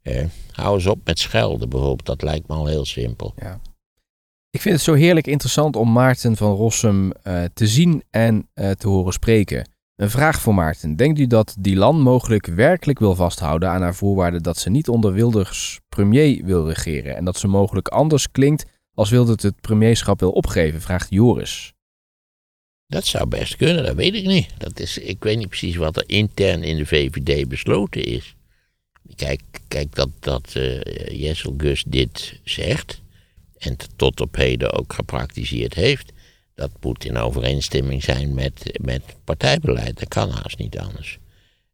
[0.01, 3.33] Eh, hou eens op met schelden bijvoorbeeld, dat lijkt me al heel simpel.
[3.37, 3.59] Ja.
[4.49, 8.71] Ik vind het zo heerlijk interessant om Maarten van Rossum eh, te zien en eh,
[8.71, 9.69] te horen spreken.
[9.95, 10.95] Een vraag voor Maarten.
[10.95, 15.13] Denkt u dat Dylan mogelijk werkelijk wil vasthouden aan haar voorwaarde dat ze niet onder
[15.13, 20.31] Wilders premier wil regeren en dat ze mogelijk anders klinkt als Wilders het premierschap wil
[20.31, 20.81] opgeven?
[20.81, 21.74] Vraagt Joris.
[22.87, 24.49] Dat zou best kunnen, dat weet ik niet.
[24.57, 28.35] Dat is, ik weet niet precies wat er intern in de VVD besloten is.
[29.15, 33.01] Kijk, kijk dat, dat eh Jessel Gus dit zegt
[33.57, 36.11] en tot op heden ook gepraktiseerd heeft,
[36.55, 39.99] dat moet in overeenstemming zijn met, met partijbeleid.
[39.99, 41.17] Dat kan haast niet anders.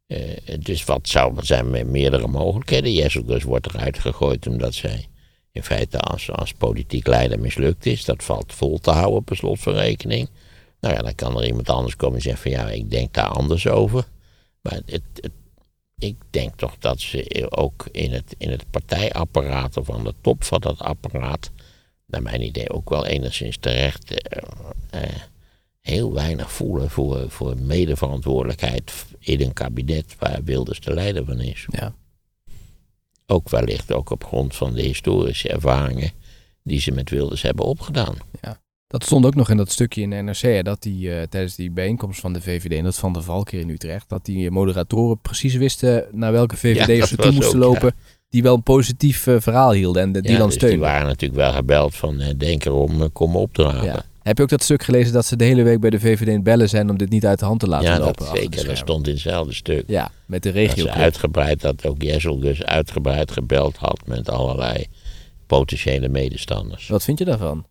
[0.06, 0.18] Eh,
[0.60, 2.92] dus wat zou er zijn met meerdere mogelijkheden?
[2.92, 5.06] Jessel Gus wordt eruit gegooid omdat zij
[5.52, 8.04] in feite als, als politiek leider mislukt is.
[8.04, 10.28] Dat valt vol te houden per slot van rekening.
[10.82, 13.28] Nou ja, dan kan er iemand anders komen en zeggen van ja, ik denk daar
[13.28, 14.08] anders over.
[14.60, 15.30] Maar het, het,
[15.98, 20.44] ik denk toch dat ze ook in het, in het partijapparaat of aan de top
[20.44, 21.50] van dat apparaat,
[22.06, 24.42] naar mijn idee ook wel enigszins terecht, eh,
[24.90, 25.16] eh,
[25.80, 31.66] heel weinig voelen voor, voor medeverantwoordelijkheid in een kabinet waar Wilders de leider van is.
[31.70, 31.94] Ja.
[33.26, 36.10] Ook wellicht ook op grond van de historische ervaringen
[36.62, 38.16] die ze met Wilders hebben opgedaan.
[38.92, 41.70] Dat stond ook nog in dat stukje in de NRC, dat die eh, tijdens die
[41.70, 45.18] bijeenkomst van de VVD en dat van de Valk hier in Utrecht, dat die moderatoren
[45.20, 47.94] precies wisten naar welke VVD Ja, dat ze toe moesten ook, lopen,
[48.30, 51.06] die wel een positief eh, verhaal hielden en de, die Ja, dan dus die waren
[51.06, 53.84] natuurlijk wel gebeld van eh, denk erom, eh, kom opdragen.
[53.84, 54.02] Ja.
[54.22, 56.42] Heb je ook dat stuk gelezen dat ze de hele week bij de VVD in
[56.42, 58.24] bellen zijn om dit niet uit de hand te laten Ja, lopen?
[58.24, 58.66] dat de zeker.
[58.66, 59.84] Dat stond in hetzelfde stuk.
[59.86, 60.84] Ja, met de Dat regio.
[60.84, 64.86] ze uitgebreid, dat ook Jessel dus uitgebreid gebeld had met allerlei
[65.46, 66.88] potentiële medestanders.
[66.88, 67.64] Wat vind je daarvan?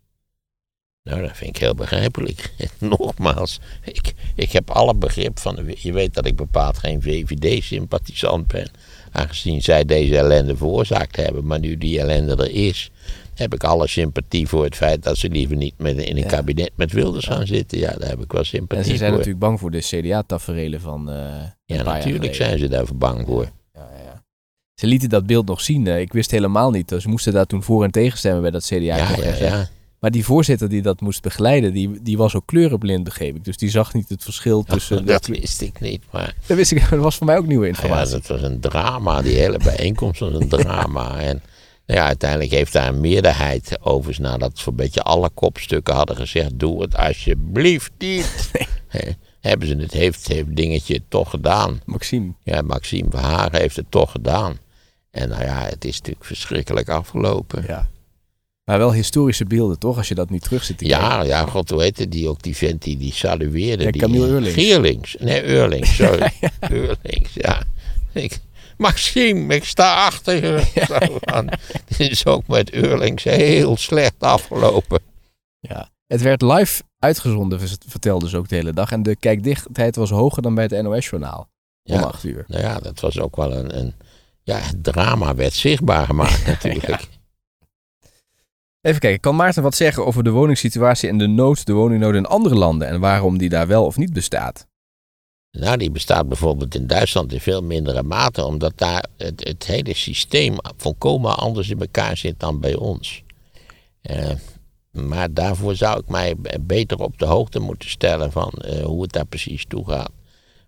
[1.04, 2.52] Nou, dat vind ik heel begrijpelijk.
[2.80, 5.56] Nogmaals, ik, ik heb alle begrip van.
[5.56, 8.70] de- Je weet dat ik bepaald geen VVD-sympathisant ben.
[9.12, 11.45] Aangezien zij deze ellende veroorzaakt hebben.
[11.45, 12.91] Maar nu die ellende er is,
[13.36, 16.28] heb ik alle sympathie voor het feit dat ze liever niet met, in een Ja.
[16.28, 17.78] kabinet met Wilders gaan zitten.
[17.80, 19.18] Ja, daar heb ik wel En sympathie ze zijn voor.
[19.18, 23.49] natuurlijk bang voor de CDA-taferelen van een ja, natuurlijk zijn ze daarvoor bang voor.
[23.74, 24.24] Ja, ja.
[24.76, 25.88] Ze lieten dat beeld nog zien.
[25.88, 26.93] Ik wist helemaal niet.
[26.99, 29.39] Ze moesten daar toen voor en tegen stemmen bij dat Ja, ja, CDA-congres.
[29.39, 29.70] ja.
[30.02, 33.43] Maar die voorzitter die dat moest begeleiden, die, die was ook kleurenblind, begreep ik.
[33.43, 35.06] Dus die zag niet het verschil tussen...
[35.06, 37.78] dat wist ik niet, maar dat wist ik, dat was voor mij ook nieuwe Nou
[37.78, 38.12] ja, informatie.
[38.12, 39.22] dat was een drama.
[39.22, 41.20] Die hele bijeenkomst was een drama.
[41.20, 41.41] En
[41.86, 46.60] Nou ja, uiteindelijk heeft daar een meerderheid, overigens nadat zo'n beetje alle kopstukken hadden gezegd,
[46.60, 48.52] doe het alsjeblieft niet.
[49.39, 51.82] Hebben ze het, heeft, heeft dingetje toch gedaan.
[51.86, 52.34] Maxime.
[52.43, 54.58] Ja, Maxime Verhagen heeft het toch gedaan.
[55.12, 57.64] En nou ja, het is natuurlijk verschrikkelijk afgelopen.
[57.68, 57.89] Ja.
[58.72, 59.97] Maar wel historische beelden, toch?
[59.97, 61.07] Als je dat nu terug zit te kijken.
[61.07, 63.84] Ja, ja, god, hoe heette die ook, die vent die, die salueerde.
[63.84, 64.53] Ja, die, Camille eh, Eurlings.
[64.53, 65.15] Geerlings.
[65.19, 66.32] Nee, Eurlings, sorry.
[66.59, 67.63] Eurlings, ja.
[68.13, 68.39] Ik,
[68.78, 70.63] Maxime, ik sta achter je.
[71.97, 74.99] Dit is ook met Eurlings heel slecht afgelopen.
[75.59, 75.89] Ja.
[76.07, 78.91] Het werd live uitgezonden, vertelde ze ook de hele dag.
[78.91, 81.49] En de kijkdichtheid was hoger dan bij het NOS-journaal.
[81.84, 82.43] Om Ja, acht uur.
[82.47, 83.78] nou ja, dat was ook wel een...
[83.78, 83.93] een
[84.43, 87.07] ja, het drama werd zichtbaar gemaakt natuurlijk.
[88.82, 92.25] Even kijken, kan Maarten wat zeggen over de woningssituatie en de nood, de woningnood in
[92.25, 94.67] andere landen en waarom die daar wel of niet bestaat?
[95.51, 99.95] Nou, die bestaat bijvoorbeeld in Duitsland in veel mindere mate, omdat daar het, het hele
[99.95, 103.23] systeem volkomen anders in elkaar zit dan bij ons.
[104.01, 104.29] Eh,
[104.91, 109.11] maar daarvoor zou ik mij beter op de hoogte moeten stellen van eh, hoe het
[109.11, 110.11] daar precies toe gaat.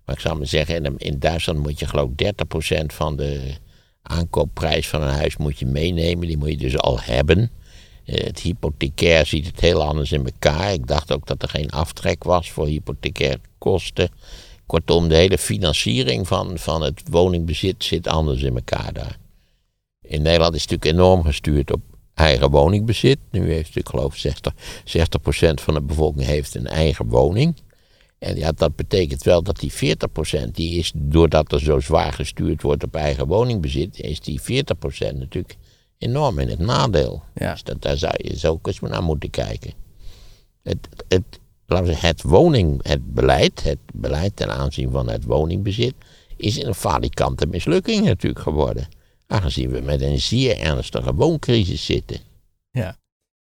[0.06, 2.34] Maar ik zou maar zeggen, in, in Duitsland moet je geloof ik
[2.82, 3.54] 30% van de
[4.02, 6.28] aankoopprijs van een huis moet je meenemen.
[6.28, 7.52] Die moet je dus al hebben.
[8.06, 10.74] Eh, het hypothecair ziet het heel anders in elkaar.
[10.74, 14.10] Ik dacht ook dat er geen aftrek was voor hypothecair kosten.
[14.66, 19.18] Kortom, de hele financiering van, van het woningbezit zit anders in elkaar daar.
[20.02, 21.82] In Nederland is natuurlijk enorm gestuurd op
[22.14, 23.18] eigen woningbezit.
[23.32, 27.56] Nu heeft natuurlijk geloof ik 60, 60% van de bevolking heeft een eigen woning.
[28.20, 29.98] En ja, dat betekent wel dat die
[30.48, 34.46] 40% die is, doordat er zo zwaar gestuurd wordt op eigen woningbezit, is die 40%
[35.18, 35.58] natuurlijk
[36.04, 37.24] enorm in het nadeel.
[37.34, 37.52] Ja.
[37.52, 39.74] Dus dat, daar zou je zo eens naar moeten kijken.
[40.64, 41.24] Het, het,
[41.66, 45.94] laten het woning, het beleid, het beleid ten aanzien van het woningbezit,
[46.38, 48.88] is een falikante mislukking natuurlijk geworden.
[49.28, 52.18] Aangezien we met een zeer ernstige wooncrisis zitten.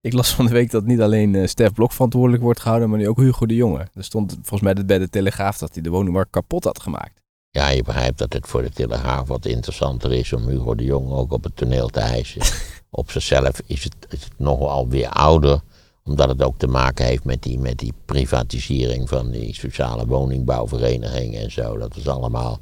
[0.02, 3.00] Ik las van de week dat niet alleen eh, Stef Blok verantwoordelijk wordt gehouden, maar
[3.00, 3.88] nu ook Hugo de Jonge.
[3.94, 7.19] Er stond volgens mij bij de Telegraaf dat hij de woningmarkt kapot had gemaakt.
[7.52, 11.12] Ja, je begrijpt dat het voor de Telegraaf wat interessanter is om Hugo de Jong
[11.12, 12.42] ook op het toneel te hijsen.
[12.90, 15.62] op zichzelf is het, is het nog wel weer ouder,
[16.04, 21.42] omdat het ook te maken heeft met die, met die privatisering van die sociale woningbouwverenigingen
[21.42, 21.78] en zo.
[21.78, 22.60] Dat is allemaal,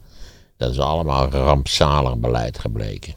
[0.57, 3.13] dat is allemaal rampzalig beleid gebleken.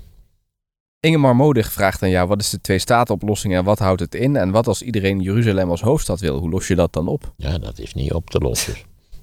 [1.00, 4.36] Ingemar Modig vraagt aan jou, wat is de twee-staten-oplossing en wat houdt het in?
[4.36, 6.38] En wat als iedereen Jeruzalem als hoofdstad wil?
[6.38, 7.32] Hoe los je dat dan op?
[7.36, 8.74] Ja, dat is niet op te lossen.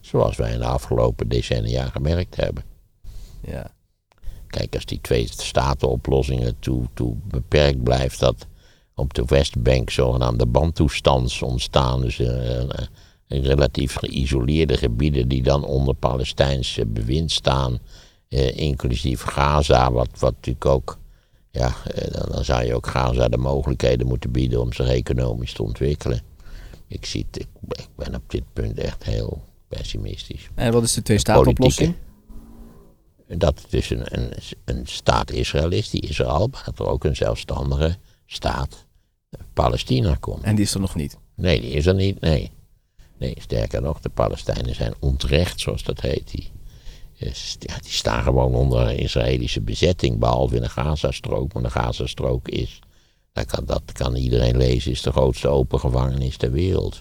[0.07, 2.63] Zoals wij in de afgelopen decennia gemerkt hebben.
[3.41, 3.71] Ja.
[4.47, 8.47] Kijk, als die twee statenoplossingen toe, toe beperkt blijft, dat
[8.95, 12.01] op de Westbank zogenaamde bandtoestands ontstaan.
[12.01, 17.79] Dus een relatief geïsoleerde gebieden die dan onder Palestijnse bewind staan,
[18.29, 20.97] eh, inclusief Gaza, wat, wat natuurlijk ook,
[21.51, 21.75] ja,
[22.11, 26.21] dan, dan zou je ook Gaza de mogelijkheden moeten bieden om zich economisch te ontwikkelen.
[26.87, 30.47] Ik, zie het, ik, ik ben op dit punt echt heel pessimistisch.
[30.55, 31.95] En wat is de twee-staten-oplossing?
[33.27, 34.33] Dat het dus een, een,
[34.65, 38.85] een staat Israël is, die Israël, maar dat er ook een zelfstandige staat
[39.29, 40.43] eh, Palestina komt.
[40.43, 41.17] En die is er nog niet.
[41.35, 42.51] Nee, die is er niet, nee.
[43.17, 46.31] Nee, sterker nog, de Palestijnen zijn ontrecht, zoals dat heet.
[46.31, 46.51] Die,
[47.17, 51.53] is- ja, die staan gewoon onder Israëlische bezetting, behalve in de Gazastrook.
[51.53, 52.79] Maar de Gazastrook is,
[53.33, 56.97] dat kan, dat kan iedereen lezen, is de grootste open gevangenis ter wereld.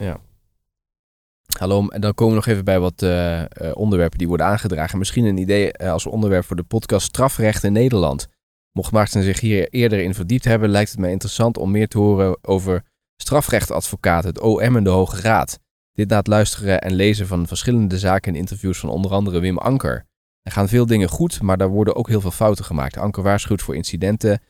[1.58, 4.98] Hallo, en dan komen we nog even bij wat eh, eh, onderwerpen die worden aangedragen.
[4.98, 8.26] Misschien een idee eh, als onderwerp voor de podcast Strafrecht in Nederland.
[8.72, 11.98] Mocht Maarten zich hier eerder in verdiept hebben, lijkt het mij interessant om meer te
[11.98, 12.82] horen over
[13.16, 15.58] strafrechtadvocaten, het OM en de Hoge Raad.
[15.92, 20.06] Dit laat luisteren en lezen van verschillende zaken en interviews van onder andere Wim Anker.
[20.42, 22.96] Er gaan veel dingen goed, maar daar worden ook heel veel fouten gemaakt.
[22.96, 24.40] Anker waarschuwt voor incidenten,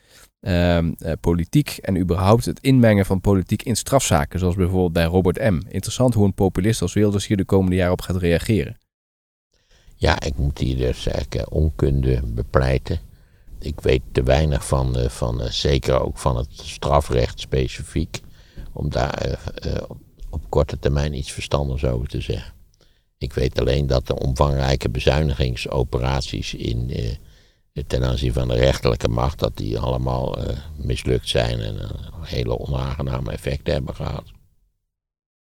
[0.47, 5.39] ehm, eh, politiek en überhaupt het inmengen van politiek in strafzaken, zoals bijvoorbeeld bij Robert
[5.39, 5.61] M.
[5.69, 8.79] Interessant hoe een populist als Wilders hier de komende jaren op gaat reageren.
[9.97, 12.99] Ja, ik moet hier dus eigenlijk eh, onkunde bepleiten.
[13.59, 18.21] Ik weet te weinig van, eh, van zeker ook van het strafrecht specifiek,
[18.73, 19.39] om daar
[20.31, 22.55] op, korte termijn iets verstandigs over te zeggen.
[23.19, 26.91] Ik weet alleen dat de omvangrijke bezuinigingsoperaties in,
[27.87, 31.89] ten aanzien van de rechterlijke macht, dat die allemaal eh, mislukt zijn en eh,
[32.23, 34.25] hele onaangename effecten hebben gehad.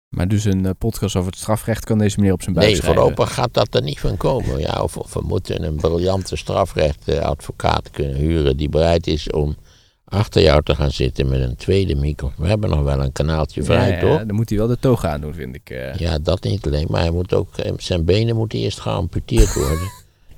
[0.09, 2.77] Maar dus een eh, podcast over het strafrecht kan deze meneer op zijn buik Nee,
[2.77, 3.01] schrijven.
[3.01, 4.59] voorlopig gaat dat er niet van komen.
[4.59, 9.57] Ja, of, of we moeten een briljante strafrechtadvocaat kunnen huren die bereid is om
[10.05, 12.33] achter jou te gaan zitten met een tweede micro.
[12.37, 14.27] We hebben nog wel een kanaaltje vrij, Ja, ja, toch?
[14.27, 15.69] dan moet hij wel de toga aan doen, vind ik.
[15.99, 19.89] Ja, dat niet alleen, maar hij moet ook, zijn benen moeten eerst geamputeerd worden.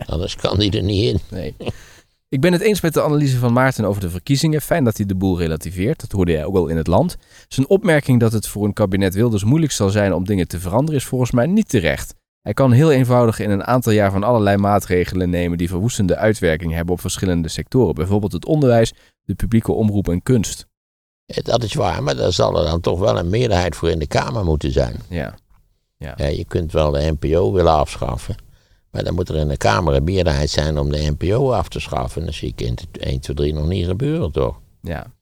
[0.07, 1.20] Anders kan hij er niet in.
[1.30, 1.55] Nee.
[2.28, 4.61] Ik ben het eens met de analyse van Maarten over de verkiezingen.
[4.61, 6.00] Fijn dat hij de boel relativeert.
[6.00, 7.16] Dat hoorde jij ook wel in het land.
[7.48, 11.00] Zijn opmerking dat het voor een kabinet Wilders moeilijk zal zijn om dingen te veranderen
[11.00, 12.14] is volgens mij niet terecht.
[12.42, 16.72] Hij kan heel eenvoudig in een aantal jaar van allerlei maatregelen nemen die verwoestende uitwerking
[16.72, 17.94] hebben op verschillende sectoren.
[17.94, 18.92] Bijvoorbeeld het onderwijs,
[19.24, 20.66] de publieke omroep en kunst.
[21.26, 24.07] Dat is waar, maar daar zal er dan toch wel een meerderheid voor in de
[24.07, 24.96] Kamer moeten zijn.
[25.09, 25.34] Ja.
[25.98, 26.26] Ja.
[26.26, 28.36] je kunt wel de NPO willen afschaffen.
[28.93, 31.80] Maar dan moet er in de Kamer een meerderheid zijn om de NPO af te
[31.80, 32.24] schaffen.
[32.24, 34.61] Dat zie ik in 1, 2, 3 nog niet gebeuren, toch?
[34.80, 35.12] Ja.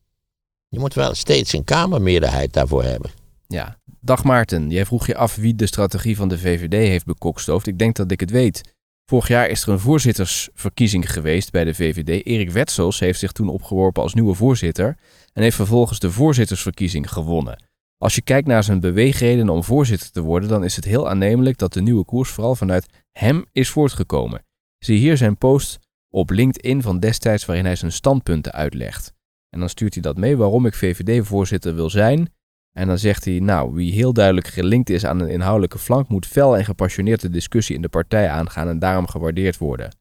[0.68, 3.11] Je moet wel steeds een Kamermeerderheid daarvoor hebben.
[3.47, 3.79] Ja.
[4.01, 7.66] Dag Maarten, jij vroeg je af wie de strategie van de VVD heeft bekokstoofd.
[7.66, 8.75] Ik denk dat ik het weet.
[9.05, 12.27] Vorig jaar is er een voorzittersverkiezing geweest bij de VVD.
[12.27, 14.97] Erik Wetsels heeft zich toen opgeworpen als nieuwe voorzitter
[15.33, 17.70] en heeft vervolgens de voorzittersverkiezing gewonnen.
[18.03, 21.59] Als je kijkt naar zijn beweegredenen om voorzitter te worden, dan is het heel aannemelijk
[21.59, 24.45] dat de nieuwe koers vooral vanuit hem is voortgekomen.
[24.79, 25.79] Zie hier zijn post
[26.09, 29.13] op LinkedIn van destijds waarin hij zijn standpunten uitlegt.
[29.49, 32.33] En dan stuurt hij dat mee waarom ik VVD-voorzitter wil zijn.
[32.73, 36.27] En dan zegt hij, nou, wie heel duidelijk gelinkt is aan een inhoudelijke flank, moet
[36.27, 39.97] fel en gepassioneerd de discussie in de partij aangaan en daarom gewaardeerd worden.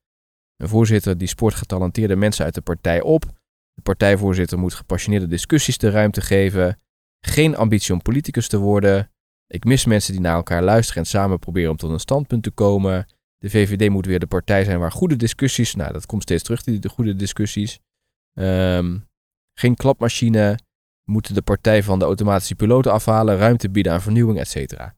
[0.58, 3.24] Een voorzitter die sport getalenteerde mensen uit de partij op.
[3.74, 6.80] De partijvoorzitter moet gepassioneerde discussies de ruimte geven.
[7.20, 9.12] Geen ambitie om politicus te worden.
[9.48, 12.52] Ik mis mensen die naar elkaar luisteren en samen proberen om tot een standpunt te
[12.52, 13.08] komen.
[13.38, 15.76] De VVD moet weer de partij zijn waar goede discussies.
[15.76, 17.80] Nou, dat komt steeds terug, die de goede discussies.
[18.34, 19.08] Um,
[19.54, 20.60] geen klapmachine.
[21.04, 23.38] Moeten de partij van de automatische piloten afhalen.
[23.38, 24.96] Ruimte bieden aan vernieuwing, et cetera.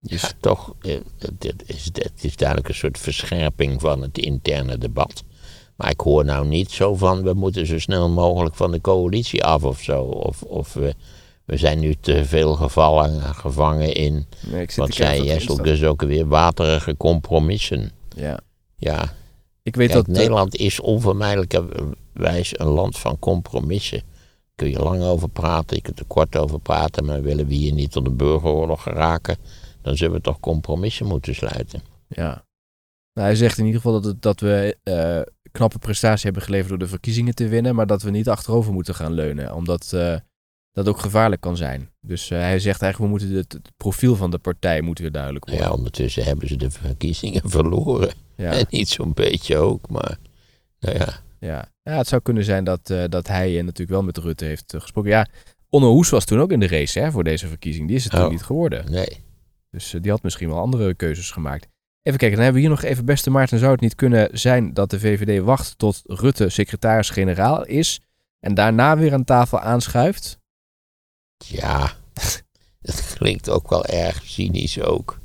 [0.00, 1.00] Dus ja, toch, eh,
[1.38, 5.24] dit is, dit is duidelijk een soort verscherping van het interne debat.
[5.76, 9.44] Maar ik hoor nou niet zo van, we moeten zo snel mogelijk van de coalitie
[9.44, 10.02] af of zo.
[10.02, 10.94] Of, of we
[11.48, 16.26] we zijn nu te veel gevallen, gevangen in, nee, wat zei Jessel dus ook weer,
[16.26, 17.90] waterige compromissen.
[18.08, 18.40] Ja.
[18.76, 19.12] Ja.
[19.62, 24.02] Ik weet Kijk, dat Nederland is onvermijdelijkerwijs een land van compromissen.
[24.54, 27.72] Kun je lang over praten, je kunt er kort over praten, maar willen we hier
[27.72, 29.36] niet tot een burgeroorlog geraken,
[29.82, 31.82] dan zullen we toch compromissen moeten sluiten.
[32.08, 32.44] Ja.
[33.12, 36.68] Nou, hij zegt in ieder geval dat, het, dat we uh, knappe prestatie hebben geleverd
[36.68, 39.54] door de verkiezingen te winnen, maar dat we niet achterover moeten gaan leunen.
[39.54, 40.16] Omdat uh,
[40.72, 41.90] dat ook gevaarlijk kan zijn.
[42.00, 45.10] Dus uh, hij zegt eigenlijk, we moeten het, het, profiel van de partij moeten we
[45.10, 45.66] duidelijk worden.
[45.66, 48.10] Ja, ondertussen hebben ze de verkiezingen verloren.
[48.36, 48.52] Ja.
[48.52, 50.18] En niet zo'n beetje ook, maar
[50.80, 51.22] nou ja.
[51.40, 54.74] Ja, ja het zou kunnen zijn dat, uh, dat hij natuurlijk wel met Rutte heeft
[54.74, 55.10] uh, gesproken.
[55.10, 55.26] Ja,
[55.68, 57.86] Onno Hoes was toen ook in de race hè, voor deze verkiezing.
[57.86, 58.90] Die is het oh, toen niet geworden.
[58.90, 59.24] Nee.
[59.70, 61.68] Dus die had misschien wel andere keuzes gemaakt.
[62.02, 64.74] Even kijken, dan hebben we hier nog even, beste Maarten, zou het niet kunnen zijn
[64.74, 68.00] dat de VVD wacht tot Rutte secretaris-generaal is
[68.40, 70.38] en daarna weer aan tafel aanschuift?
[71.44, 71.96] Ja,
[72.80, 75.20] dat klinkt ook wel erg cynisch ook.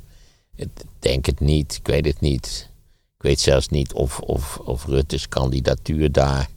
[0.56, 2.70] Ik denk het niet, ik weet het niet.
[3.16, 6.48] Ik weet zelfs niet of, of, of Rutte's kandidatuur daar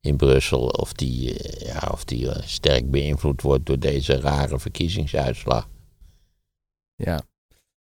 [0.00, 4.58] in Brussel, of die, eh, ja, of die eh, sterk beïnvloed wordt door deze rare
[4.58, 5.68] verkiezingsuitslag.
[6.94, 7.24] Ja,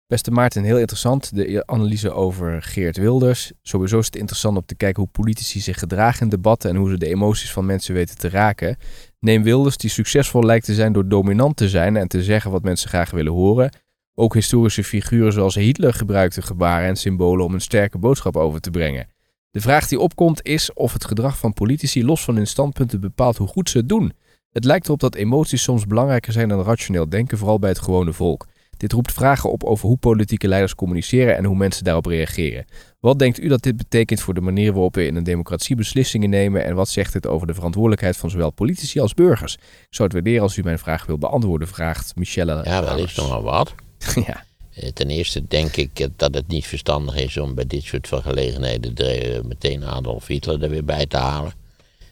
[0.08, 1.36] Beste Maarten, heel interessant.
[1.36, 3.52] De analyse over Geert Wilders.
[3.62, 6.90] Sowieso is het interessant om te kijken hoe politici zich gedragen in debatten en hoe
[6.90, 8.78] ze de emoties van mensen weten te raken.
[9.20, 12.64] Neem Wilders, die succesvol lijkt te zijn door dominant te zijn en te zeggen wat
[12.64, 13.72] mensen graag willen horen.
[14.16, 18.72] Ook historische figuren zoals Hitler gebruikten gebaren en symbolen om een sterke boodschap over te
[18.72, 19.08] brengen.
[19.52, 23.38] De vraag die opkomt is of het gedrag van politici los van hun standpunten bepaalt
[23.38, 24.14] hoe goed ze het doen.
[24.52, 28.14] Het lijkt erop dat emoties soms belangrijker zijn dan rationeel denken, vooral bij het gewone
[28.14, 28.48] volk.
[28.78, 32.66] Dit roept vragen op over hoe politieke leiders communiceren en hoe mensen daarop reageren.
[33.00, 36.30] Wat denkt u dat dit betekent voor de manier waarop we in een democratie beslissingen
[36.30, 39.54] nemen en wat zegt dit over de verantwoordelijkheid van zowel politici als burgers?
[39.54, 42.62] Ik zou het waarderen als u mijn vraag wilt beantwoorden, vraagt Michelle.
[42.64, 43.76] Ja, dat is nog wel wat.
[44.28, 44.44] ja.
[44.74, 48.22] Eh, ten eerste denk ik dat het niet verstandig is om bij dit soort van
[48.22, 51.54] gelegenheden meteen Adolf Hitler er weer bij te halen.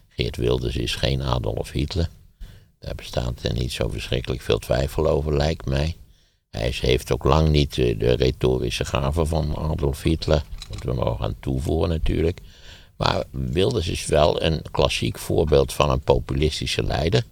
[0.08, 2.10] Geert Wilders is geen Adolf Hitler.
[2.80, 5.96] Daar bestaat niet zo verschrikkelijk veel twijfel over, lijkt mij.
[6.56, 10.44] Hij heeft ook lang niet eh, de retorische gaven van Adolf Hitler.
[10.70, 12.40] Moeten we nog aan toevoegen natuurlijk.
[12.98, 17.24] Maar Wilders is wel een klassiek voorbeeld van een populistische leider.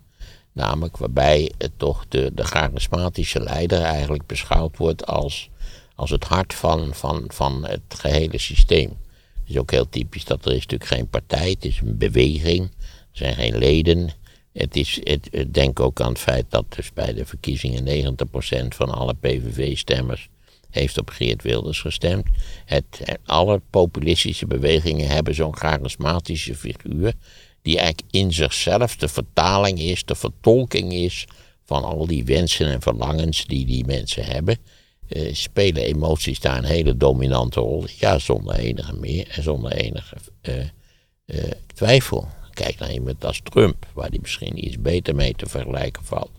[0.52, 5.50] Namelijk waarbij toch de, de charismatische leider eigenlijk beschouwd wordt als,
[5.96, 8.90] als het hart van, van, van het gehele systeem.
[9.34, 12.64] Het is ook heel typisch dat er is natuurlijk geen partij, het is een beweging.
[12.64, 14.10] Er zijn geen leden,
[14.54, 18.16] het is, het, denk ook aan het feit dat dus bij de verkiezingen
[18.66, 20.30] 90% van alle PVV-stemmers
[20.70, 22.26] heeft op Geert Wilders gestemd.
[22.66, 27.14] Het, alle populistische bewegingen hebben zo'n charismatische figuur,
[27.62, 31.26] die eigenlijk in zichzelf de vertaling is, de vertolking is
[31.66, 34.58] van al die wensen en verlangens die die mensen hebben.
[35.10, 37.86] Uh, spelen emoties daar een hele dominante rol?
[38.00, 40.66] Ja, zonder enige meer en zonder enige eh,
[41.26, 42.28] ik twijfel.
[42.54, 46.32] Kijk naar iemand als Trump, waar die misschien iets beter mee te vergelijken valt.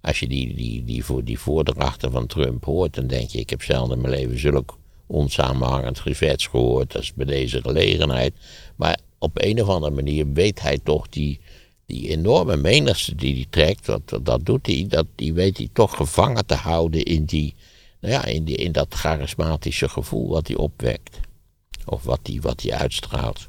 [0.00, 3.50] Als je die, die, die, voor, die voordrachten van Trump hoort, dan denk je: ik
[3.50, 8.34] heb zelden in mijn leven zulk onsamenhangend gezwets gehoord als bij deze gelegenheid.
[8.76, 11.40] Maar op een of andere manier weet hij toch die,
[11.86, 15.96] die enorme menigte die hij trekt, dat, dat doet hij, dat, die weet hij toch
[15.96, 17.54] gevangen te houden in, die,
[18.00, 21.18] nou ja, in, die, in dat charismatische gevoel wat hij opwekt.
[21.86, 23.48] Of wat hij, wat hij uitstraalt.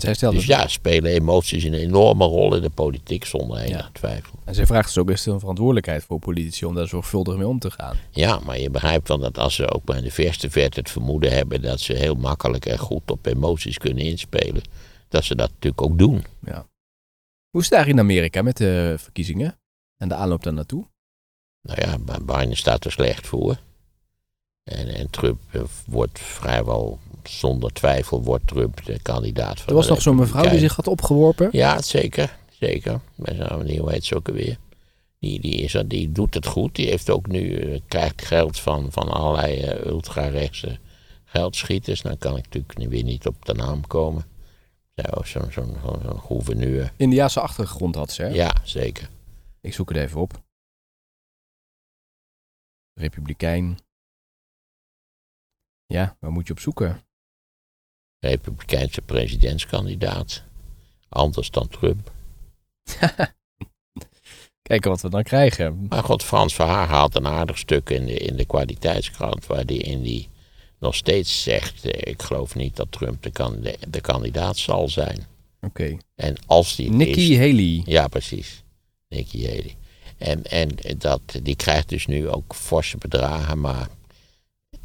[0.00, 3.90] Dus ja, spelen emoties een enorme rol in de politiek zonder enige Ja.
[3.92, 4.38] twijfel.
[4.44, 7.58] en zij vraagt dus ook best een verantwoordelijkheid voor politici om daar zorgvuldig mee om
[7.58, 7.96] te gaan.
[8.10, 11.32] Ja, maar je begrijpt wel dat als ze ook in de verste verte het vermoeden
[11.32, 14.62] hebben dat ze heel makkelijk en goed op emoties kunnen inspelen,
[15.08, 16.24] dat ze dat natuurlijk ook doen.
[16.44, 16.66] Ja.
[17.50, 19.58] Hoe is het eigenlijk in Amerika met de verkiezingen
[19.96, 20.84] en de aanloop daar naartoe?
[21.68, 23.56] Nou ja, Bi- Biden staat er slecht voor.
[24.64, 29.88] En, en Trump eh, wordt vrijwel zonder twijfel wordt Trump de kandidaat van Er was
[29.88, 31.48] nog zo'n mevrouw die zich had opgeworpen.
[31.52, 32.36] Ja, zeker.
[32.50, 33.00] Zeker.
[33.14, 34.56] Bij zo'n manier, hoe heet ze ook alweer?
[35.18, 36.74] Die, die, is, die doet het goed.
[36.74, 40.78] Die heeft ook nu, eh, krijgt geld van, van allerlei eh, ultra-rechtse
[41.24, 42.02] geldschieters.
[42.02, 44.24] Dan kan ik natuurlijk nu weer niet op de naam komen.
[44.94, 46.92] Zo'n zo'n zo'n zo'n gouverneur.
[46.96, 48.22] Indiaanse achtergrond had ze.
[48.22, 48.28] Hè?
[48.28, 49.08] Ja, zeker.
[49.60, 50.42] Ik zoek het even op.
[52.94, 53.78] Republikein.
[55.92, 57.00] Ja, waar moet je op zoeken?
[58.18, 60.42] Republikeinse presidentskandidaat.
[61.08, 62.12] Anders dan Trump.
[64.62, 65.86] Kijken wat we dan krijgen.
[65.88, 69.46] Maar god, Frans Verhaar haalt een aardig stuk in de, in de kwaliteitskrant.
[69.46, 70.28] Waar die in die
[70.78, 74.88] nog steeds zegt: eh, Ik geloof niet dat Trump de, kan, de, de kandidaat zal
[74.88, 75.26] zijn.
[75.60, 75.96] Oké.
[76.14, 77.82] En als die Nikki is- Haley.
[77.84, 78.62] Ja, precies.
[79.08, 79.76] Nikki Haley.
[80.18, 80.68] En, en
[80.98, 83.88] dat, die krijgt dus nu ook forse bedragen, maar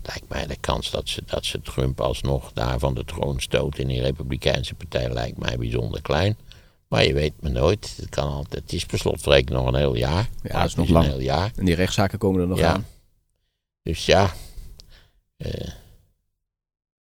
[0.08, 3.78] lijkt mij de kans dat ze, dat ze Trump alsnog daar van de troon stoot
[3.78, 6.38] in die Republikeinse partij lijkt mij bijzonder klein.
[6.88, 7.94] Maar je weet maar nooit.
[7.98, 10.30] Het, kan altijd, het is per slotverrekening nog een heel jaar.
[10.44, 11.06] Ja, dat is nog een lang.
[11.06, 11.52] heel jaar.
[11.56, 12.74] En die rechtszaken komen er nog Ja.
[12.74, 12.86] aan.
[13.84, 14.34] Dus ja,
[15.38, 15.70] eh,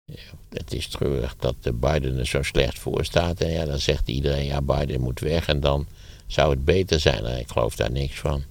[0.06, 3.42] ja, het is treurig dat de Biden er zo slecht voor staat.
[3.42, 5.48] En ja, dan zegt iedereen, ja, Biden moet weg.
[5.48, 5.86] En dan
[6.28, 7.26] zou het beter zijn.
[7.26, 8.44] En ik geloof daar niks van.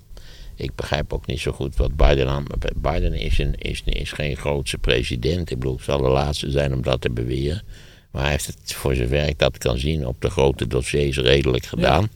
[0.61, 2.45] Ik begrijp ook niet zo goed wat Biden aan...
[2.77, 5.51] Biden is, een, is, is geen grootse president.
[5.51, 7.63] Ik bedoel, het zal de laatste zijn om dat te beweren.
[8.11, 11.65] Maar hij heeft het, voor zover ik dat kan zien, op de grote dossiers redelijk
[11.67, 12.09] gedaan.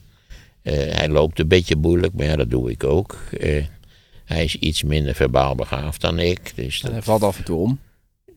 [0.62, 3.18] Eh, hij loopt een beetje moeilijk, maar ja, dat doe ik ook.
[3.38, 3.64] Eh,
[4.24, 6.52] hij is iets minder verbaal begaafd dan ik.
[6.54, 7.78] Dus En hij dat, valt af en toe om.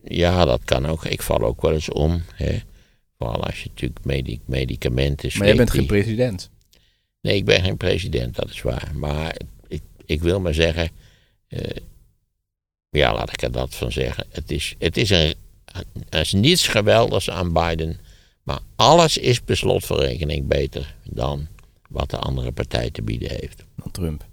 [0.04, 1.04] ja, dat kan ook.
[1.04, 2.22] Ik val ook wel eens om.
[2.34, 2.58] Hè.
[3.18, 6.50] Vooral als je natuurlijk medi- medicamenten Maar jij bent geen president.
[7.20, 8.90] Nee, ik ben geen president, dat is waar.
[8.94, 9.36] Maar
[10.08, 10.90] ik, wil maar zeggen.
[11.48, 11.76] eh,
[12.90, 14.26] ja, laat ik er dat van zeggen.
[14.28, 15.34] Het is, het is een,
[16.08, 18.00] er is niets geweldigs aan Biden.
[18.42, 21.46] Maar alles is per slotverrekening beter dan
[21.88, 23.64] wat de andere partij te bieden heeft.
[23.76, 24.26] Dan Trump.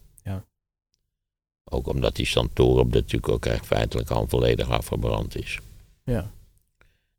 [1.64, 5.60] Ook omdat die Santorum natuurlijk ook echt feitelijk al volledig afgebrand is.
[6.04, 6.32] Ja.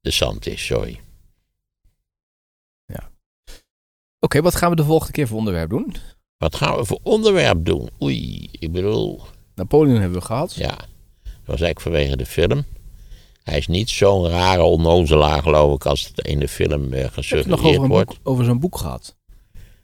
[0.01, 1.01] De zand is, sorry.
[4.19, 5.95] Oké, wat gaan we de volgende keer voor onderwerp doen?
[6.39, 7.89] Wat gaan we voor onderwerp doen?
[8.03, 9.20] Oei, ik bedoel,
[9.55, 10.55] Napoleon hebben we gehad.
[10.55, 10.68] ja,
[11.22, 12.64] dat was eigenlijk vanwege de film.
[13.43, 16.97] Hij is niet zo'n rare onnozelaar, geloof ik, als het in de film Heb je
[16.97, 18.18] het nog gesuggereerd over, wordt.
[18.22, 19.16] over zo'n boek gehad?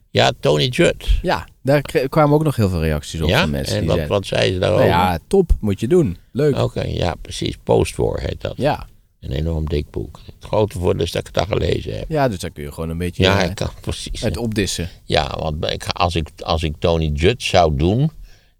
[0.09, 1.07] Ja, Tony Judd.
[1.21, 3.75] Ja, daar kwamen ook nog heel veel reacties op Ja, van mensen.
[3.75, 4.85] en die wat, zeiden, wat ze nou daarover?
[4.85, 6.17] ja, top, moet je doen.
[6.31, 6.57] Leuk.
[6.59, 7.57] Oké, ja, precies.
[7.63, 8.53] Postwar heet dat.
[8.57, 8.87] Ja.
[9.23, 10.19] Een enorm dik boek.
[10.25, 12.09] Het grote voordeel is dat ik het al gelezen heb.
[12.09, 14.21] ja, dus daar kun je gewoon een beetje Ja, eh, ik kan precies.
[14.21, 14.89] het opdissen.
[15.03, 18.11] Ja, want ik, als, ik, als ik Tony Judd zou doen,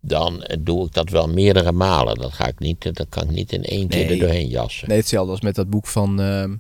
[0.02, 2.16] dan eh, doe ik dat wel meerdere malen.
[2.18, 4.88] Dat, ga ik niet, dat kan ik niet in één keer er doorheen jassen.
[4.88, 6.56] Nee, hetzelfde als met dat boek van ehm,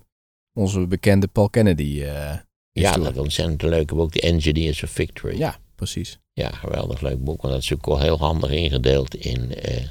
[0.53, 2.01] onze bekende Paul Kennedy.
[2.03, 2.31] eh,
[2.71, 5.37] ja, dat ontzettend leuk boek, The Engineers of Victory.
[5.37, 6.17] ja, precies.
[6.33, 9.55] Ja, geweldig leuk boek, want dat is ook wel heel handig ingedeeld in...
[9.55, 9.83] eh,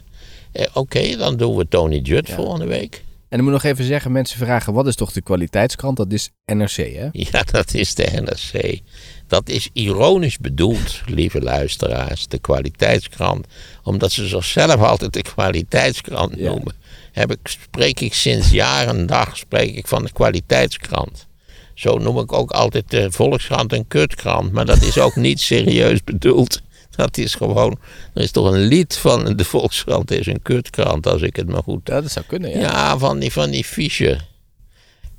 [0.52, 2.34] eh, Oké, dan doen we Tony Judd Ja.
[2.34, 3.04] volgende week.
[3.32, 5.96] En ik moet nog even zeggen, mensen vragen, wat is toch de kwaliteitskrant?
[5.96, 7.08] Dat is NRC, hè?
[7.30, 8.80] Ja, dat is de NRC.
[9.26, 13.46] Dat is ironisch bedoeld, lieve luisteraars, de kwaliteitskrant.
[13.82, 16.48] Omdat ze zichzelf altijd de kwaliteitskrant Ja.
[16.50, 16.74] noemen.
[17.12, 21.26] Heb ik, spreek ik sinds jaren en dag spreek ik van de kwaliteitskrant.
[21.74, 24.52] Zo noem ik ook altijd de Volkskrant een kutkrant.
[24.52, 26.60] Maar dat is ook niet serieus bedoeld.
[26.96, 27.78] Dat is gewoon,
[28.14, 31.62] er is toch een lied van de Volkskrant is een kutkrant, als ik het maar
[31.62, 32.60] goed Ja, dat zou kunnen, ja.
[32.60, 34.30] ja, van die, van die Fischer.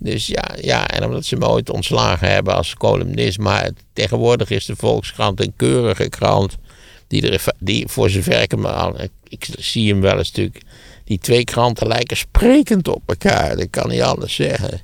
[0.03, 3.39] Dus ja, ja, en omdat ze me ooit ontslagen hebben als columnist.
[3.39, 6.57] Maar tegenwoordig is de Volkskrant een keurige krant.
[7.07, 8.95] Die, er, die voor zover ik hem al.
[9.27, 10.61] Ik, zie hem wel een stuk.
[11.03, 13.57] Die twee kranten lijken sprekend op elkaar.
[13.57, 14.81] Dat kan niet anders zeggen.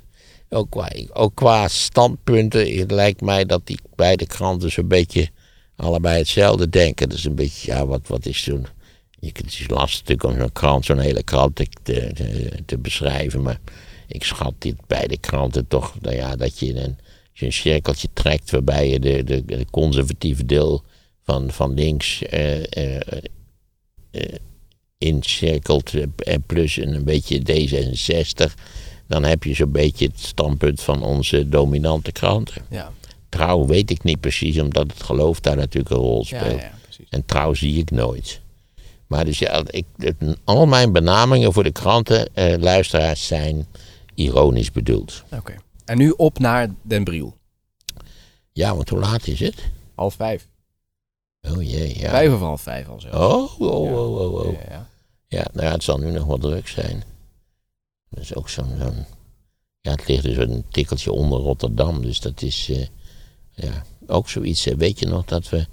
[0.49, 5.29] ook, qua, ook qua standpunten het lijkt mij dat die beide kranten zo'n beetje
[5.80, 7.09] allebei hetzelfde denken.
[7.09, 8.65] Dus een beetje, ja, wat, wat is toen...
[9.19, 11.67] Je kunt, het is lastig om zo'n krant, zo'n hele krant te,
[12.65, 13.41] te, beschrijven.
[13.41, 13.59] Maar
[14.07, 16.97] ik schat dit beide kranten toch, nou ja, dat je een,
[17.34, 20.84] een cirkeltje trekt waarbij je de, de, de conservatieve deel
[21.23, 22.99] van, van links uh, uh,
[24.11, 24.21] uh,
[24.97, 28.53] incirkelt en plus een beetje D66
[29.09, 32.61] dan heb je zo'n beetje het standpunt van onze dominante kranten.
[32.69, 32.91] Ja.
[33.30, 36.61] Trouw weet ik niet precies, omdat het geloof daar natuurlijk een rol speelt.
[36.61, 38.41] Ja, ja, en trouw zie ik nooit.
[39.07, 39.86] Maar dus ja, ik,
[40.43, 43.67] al mijn benamingen voor de krantenluisteraars eh, zijn
[44.13, 45.23] ironisch bedoeld.
[45.32, 45.55] Oké.
[45.86, 47.38] En nu op naar Den Briel.
[48.51, 49.55] Ja, want hoe laat is het?
[49.95, 50.47] Half vijf.
[51.41, 52.09] Oh jee, ja.
[52.09, 53.07] Vijf of half vijf al zo.
[53.07, 54.51] Oh, oh, oh, oh, oh.
[54.51, 54.89] Ja, ja.
[55.27, 57.03] ja, nou ja, het zal nu nog wel druk zijn.
[58.09, 59.05] Dat is ook zo'n.
[59.82, 62.01] ja, het ligt dus een tikkeltje onder Rotterdam.
[62.01, 62.69] Dus dat is.
[62.69, 62.86] Uh,
[63.62, 64.66] ja, ook zoiets.
[64.78, 65.66] weet je nog dat we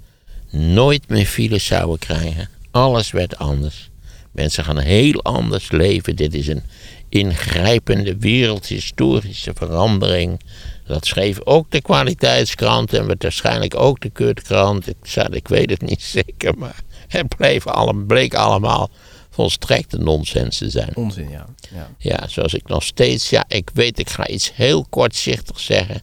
[0.51, 2.49] nooit meer files zouden krijgen?
[2.71, 3.89] Alles werd anders.
[4.31, 6.15] Mensen gaan heel anders leven.
[6.15, 6.63] Dit is een
[7.09, 10.39] ingrijpende wereldhistorische verandering.
[10.85, 14.87] Dat schreef ook de kwaliteitskrant en waarschijnlijk ook de kutkrant.
[14.87, 18.89] Ik, ik weet het niet zeker, maar het bleef allemaal, bleek allemaal
[19.29, 20.95] volstrekte nonsens te zijn.
[20.95, 21.45] Onzin, ja.
[21.73, 21.89] ja.
[21.97, 26.01] Ja, zoals ik nog steeds, ja, ik weet, ik ga iets heel kortzichtig zeggen.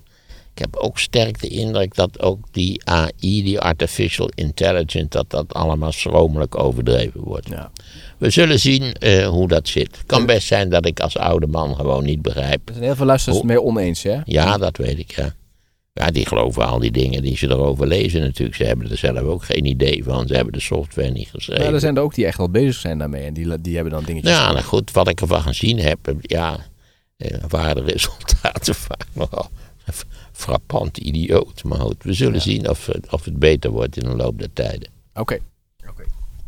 [0.54, 5.54] Ik heb ook sterk de indruk dat ook die AI, die artificial intelligence, dat dat
[5.54, 7.48] allemaal schromelijk overdreven wordt.
[7.48, 7.70] Ja.
[8.18, 9.96] We zullen zien uh, hoe dat zit.
[9.96, 12.68] Het kan best zijn dat ik als oude man gewoon niet begrijp.
[12.68, 14.20] Er zijn heel veel luisteraars mee oneens, hè?
[14.24, 15.34] Ja, dat weet ik, ja.
[15.92, 18.56] Ja, die geloven al die dingen die ze erover lezen natuurlijk.
[18.56, 20.26] Ze hebben er zelf ook geen idee van.
[20.26, 21.64] Ze hebben de software niet geschreven.
[21.64, 23.24] Ja, er zijn er ook die echt wel bezig zijn daarmee.
[23.24, 24.32] En die, die hebben dan dingetjes...
[24.32, 26.14] Ja, nou goed, wat ik ervan gezien heb...
[26.20, 26.58] Ja,
[27.16, 29.50] eh, waren de resultaten vaak nogal
[30.34, 31.64] frappant idioot.
[31.64, 34.88] Maar goed, we zullen zien of, of het beter wordt in de loop der tijden.
[35.14, 35.38] Oké.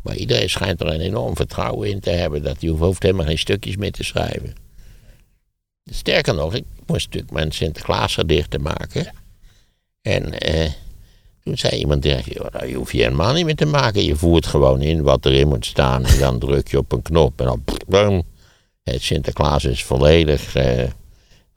[0.03, 2.43] Maar iedereen schijnt er een enorm vertrouwen in te hebben.
[2.43, 4.55] Dat hij hoeft helemaal geen stukjes meer te schrijven.
[5.84, 9.03] Sterker nog, ik moest natuurlijk mijn Sinterklaasgedichten maken...
[9.03, 9.12] Ja.
[10.03, 10.70] En eh,
[11.43, 14.05] toen zei iemand tegen je, nou, je hoeft je helemaal niet meer te maken.
[14.05, 16.05] Je voert gewoon in wat erin moet staan.
[16.05, 17.41] En dan druk je op een knop.
[17.41, 18.24] En dan,
[18.82, 20.84] Het Sinterklaas is volledig, eh,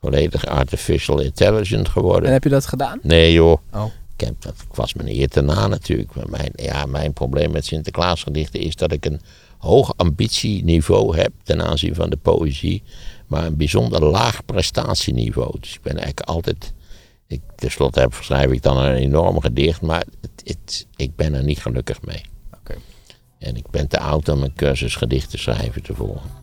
[0.01, 2.25] volledig artificial intelligent geworden.
[2.25, 2.99] En heb je dat gedaan?
[3.01, 3.57] Nee joh.
[3.73, 3.85] Oh.
[4.17, 6.15] Ik, heb, dat, ik was me eer te na natuurlijk.
[6.15, 9.21] Maar mijn, ja, mijn probleem met Sinterklaasgedichten is dat ik een
[9.57, 12.83] hoog ambitieniveau heb ten aanzien van de poëzie.
[13.27, 15.59] Maar een bijzonder laag prestatieniveau.
[15.59, 16.73] Dus ik ben eigenlijk altijd
[17.29, 21.43] ik, tenslotte heb, schrijf ik dan een enorm gedicht, maar het, het, ik ben er
[21.43, 22.21] niet gelukkig mee.
[22.59, 22.77] Okay.
[23.39, 26.37] En ik ben te oud om een cursus gedichten schrijven te volgen.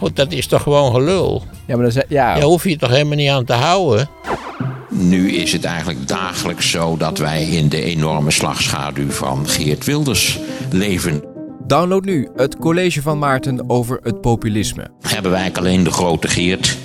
[0.00, 1.42] Goed, dat is toch gewoon gelul?
[1.66, 2.36] Ja, maar dan ja.
[2.36, 4.08] ja, hoef je toch helemaal niet aan te houden?
[4.88, 10.38] Nu is het eigenlijk dagelijks zo dat wij in de enorme slagschaduw van Geert Wilders
[10.70, 11.24] leven.
[11.66, 14.90] Download nu het college van Maarten over het populisme.
[15.00, 16.76] Hebben wij alleen de grote Geert,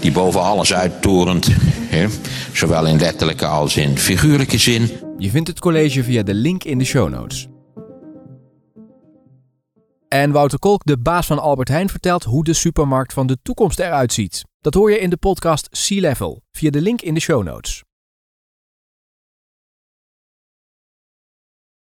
[0.00, 1.48] die boven alles uittorent,
[1.88, 2.06] hè?
[2.52, 4.90] zowel in letterlijke als in figuurlijke zin.
[5.18, 7.48] Je vindt het college via de link in de show notes.
[10.08, 13.78] En Wouter Kolk, de baas van Albert Heijn, vertelt hoe de supermarkt van de toekomst
[13.78, 14.44] eruit ziet.
[14.60, 17.85] Dat hoor je in de podcast Sea Level via de link in de show notes.